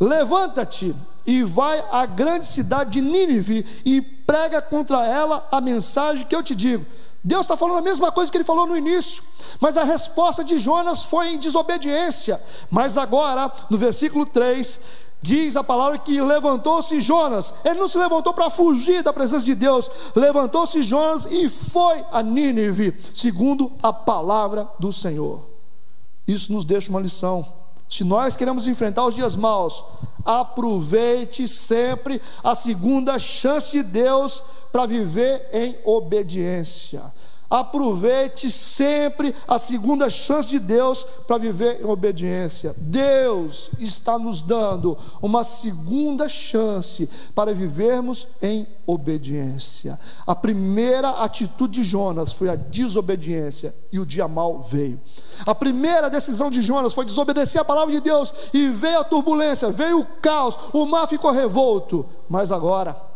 [0.00, 0.94] Levanta-te
[1.26, 6.42] e vai à grande cidade de Nínive e prega contra ela a mensagem que eu
[6.42, 6.84] te digo.
[7.24, 9.22] Deus está falando a mesma coisa que ele falou no início,
[9.60, 12.42] mas a resposta de Jonas foi em desobediência.
[12.68, 14.80] Mas agora, no versículo 3,
[15.22, 17.54] diz a palavra que levantou-se Jonas.
[17.64, 22.22] Ele não se levantou para fugir da presença de Deus, levantou-se Jonas e foi a
[22.22, 25.40] Nínive, segundo a palavra do Senhor.
[26.26, 27.46] Isso nos deixa uma lição.
[27.88, 29.84] Se nós queremos enfrentar os dias maus,
[30.24, 34.42] aproveite sempre a segunda chance de Deus
[34.72, 37.02] para viver em obediência.
[37.52, 42.74] Aproveite sempre a segunda chance de Deus para viver em obediência.
[42.78, 50.00] Deus está nos dando uma segunda chance para vivermos em obediência.
[50.26, 54.98] A primeira atitude de Jonas foi a desobediência e o dia mal veio.
[55.44, 59.70] A primeira decisão de Jonas foi desobedecer a palavra de Deus e veio a turbulência,
[59.70, 62.06] veio o caos, o mar ficou revolto.
[62.30, 63.11] Mas agora,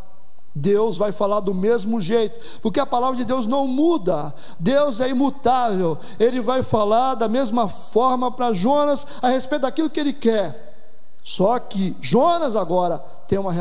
[0.59, 5.11] Deus vai falar do mesmo jeito, porque a palavra de Deus não muda, Deus é
[5.11, 10.65] imutável, Ele vai falar da mesma forma para Jonas a respeito daquilo que ele quer.
[11.23, 12.99] Só que Jonas agora
[13.29, 13.53] tem uma,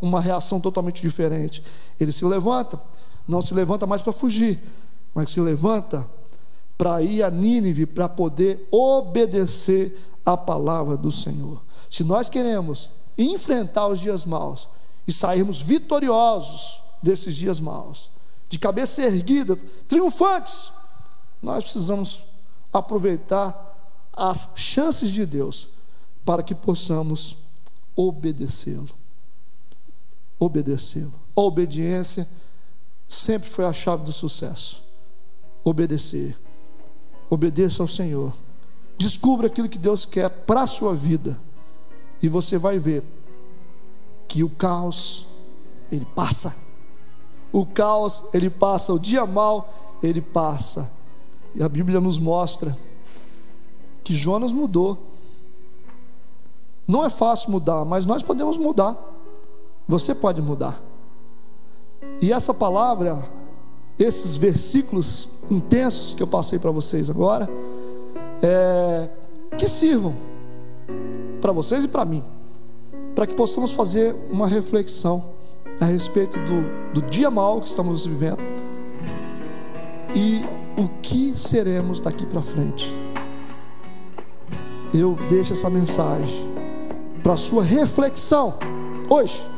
[0.00, 1.64] uma reação totalmente diferente.
[1.98, 2.80] Ele se levanta,
[3.26, 4.62] não se levanta mais para fugir,
[5.12, 6.06] mas se levanta
[6.78, 11.60] para ir a Nínive para poder obedecer a palavra do Senhor.
[11.90, 14.68] Se nós queremos enfrentar os dias maus,
[15.06, 18.10] e sairmos vitoriosos desses dias maus,
[18.48, 20.72] de cabeça erguida, triunfantes,
[21.42, 22.24] nós precisamos
[22.72, 23.62] aproveitar
[24.12, 25.68] as chances de Deus
[26.24, 27.36] para que possamos
[27.94, 28.90] obedecê-lo.
[30.38, 31.12] Obedecê-lo.
[31.36, 32.28] A obediência
[33.08, 34.82] sempre foi a chave do sucesso.
[35.62, 36.38] Obedecer.
[37.28, 38.32] Obedeça ao Senhor.
[38.96, 41.38] Descubra aquilo que Deus quer para a sua vida.
[42.22, 43.02] E você vai ver
[44.34, 45.28] que o caos,
[45.92, 46.56] ele passa.
[47.52, 48.92] O caos, ele passa.
[48.92, 49.72] O dia mal,
[50.02, 50.90] ele passa.
[51.54, 52.76] E a Bíblia nos mostra
[54.02, 54.98] que Jonas mudou.
[56.84, 58.98] Não é fácil mudar, mas nós podemos mudar.
[59.86, 60.82] Você pode mudar.
[62.20, 63.24] E essa palavra,
[63.96, 67.48] esses versículos intensos que eu passei para vocês agora,
[68.42, 69.08] é,
[69.56, 70.16] que sirvam
[71.40, 72.33] para vocês e para mim,
[73.14, 75.34] para que possamos fazer uma reflexão
[75.80, 78.42] a respeito do, do dia mal que estamos vivendo
[80.14, 80.42] e
[80.76, 82.94] o que seremos daqui para frente.
[84.92, 86.52] Eu deixo essa mensagem
[87.22, 88.54] para sua reflexão
[89.08, 89.48] hoje,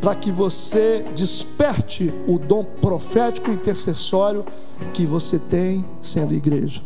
[0.00, 4.44] para que você desperte o dom profético intercessório
[4.92, 6.82] que você tem sendo igreja.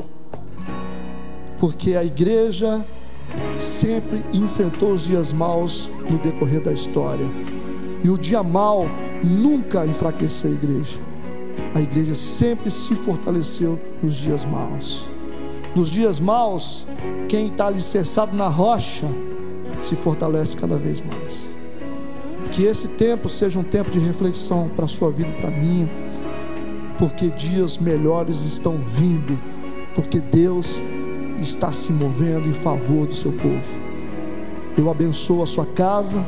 [1.58, 2.84] Porque a igreja
[3.58, 7.26] sempre enfrentou os dias maus no decorrer da história.
[8.02, 8.86] E o dia mau
[9.22, 11.00] nunca enfraqueceu a igreja.
[11.74, 15.08] A igreja sempre se fortaleceu nos dias maus.
[15.74, 16.86] Nos dias maus,
[17.28, 19.06] quem está alicerçado na rocha
[19.78, 21.54] se fortalece cada vez mais.
[22.52, 25.50] Que esse tempo seja um tempo de reflexão para a sua vida e para a
[25.50, 25.90] minha,
[26.98, 29.38] porque dias melhores estão vindo,
[29.94, 30.80] porque Deus
[31.40, 33.78] está se movendo em favor do seu povo.
[34.76, 36.24] Eu abençoo a sua casa,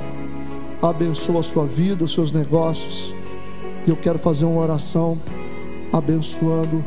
[0.80, 3.14] abençoo a sua vida, os seus negócios.
[3.86, 5.18] E eu quero fazer uma oração
[5.92, 6.84] abençoando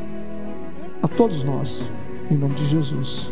[1.01, 1.89] a todos nós,
[2.29, 3.31] em nome de Jesus.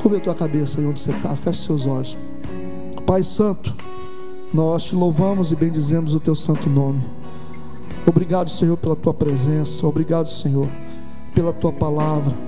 [0.00, 2.16] Curva a tua cabeça aí onde você está, feche seus olhos.
[3.06, 3.74] Pai Santo,
[4.52, 7.04] nós te louvamos e bendizemos o teu santo nome.
[8.06, 9.86] Obrigado, Senhor, pela tua presença.
[9.86, 10.68] Obrigado, Senhor,
[11.34, 12.47] pela tua palavra.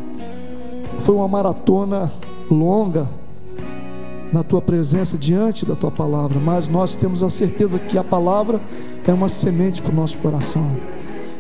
[1.01, 2.11] Foi uma maratona
[2.51, 3.09] longa
[4.33, 8.61] na tua presença, diante da tua palavra, mas nós temos a certeza que a palavra
[9.07, 10.77] é uma semente para o nosso coração.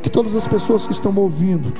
[0.03, 1.73] Que todas as pessoas que estão ouvindo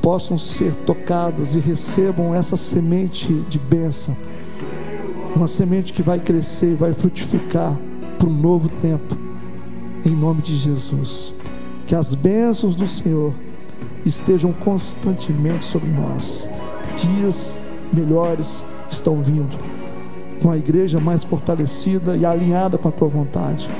[0.00, 4.16] possam ser tocadas e recebam essa semente de bênção
[5.34, 7.78] uma semente que vai crescer e vai frutificar
[8.18, 9.16] para um novo tempo,
[10.04, 11.34] em nome de Jesus.
[11.86, 13.32] Que as bênçãos do Senhor
[14.04, 16.48] estejam constantemente sobre nós.
[17.00, 17.58] Dias
[17.92, 19.56] melhores estão vindo,
[20.42, 23.70] com a igreja mais fortalecida e alinhada com a tua vontade,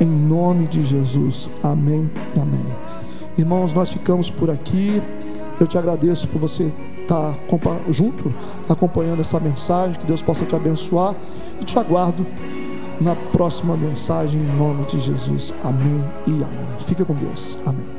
[0.00, 1.48] em nome de Jesus.
[1.62, 2.66] Amém e amém.
[3.38, 5.00] Irmãos, nós ficamos por aqui.
[5.60, 6.72] Eu te agradeço por você
[7.02, 8.32] estar tá junto,
[8.68, 9.98] acompanhando essa mensagem.
[9.98, 11.14] Que Deus possa te abençoar.
[11.60, 12.26] E te aguardo
[13.00, 15.54] na próxima mensagem em nome de Jesus.
[15.62, 16.66] Amém e amém.
[16.86, 17.58] Fica com Deus.
[17.64, 17.93] Amém.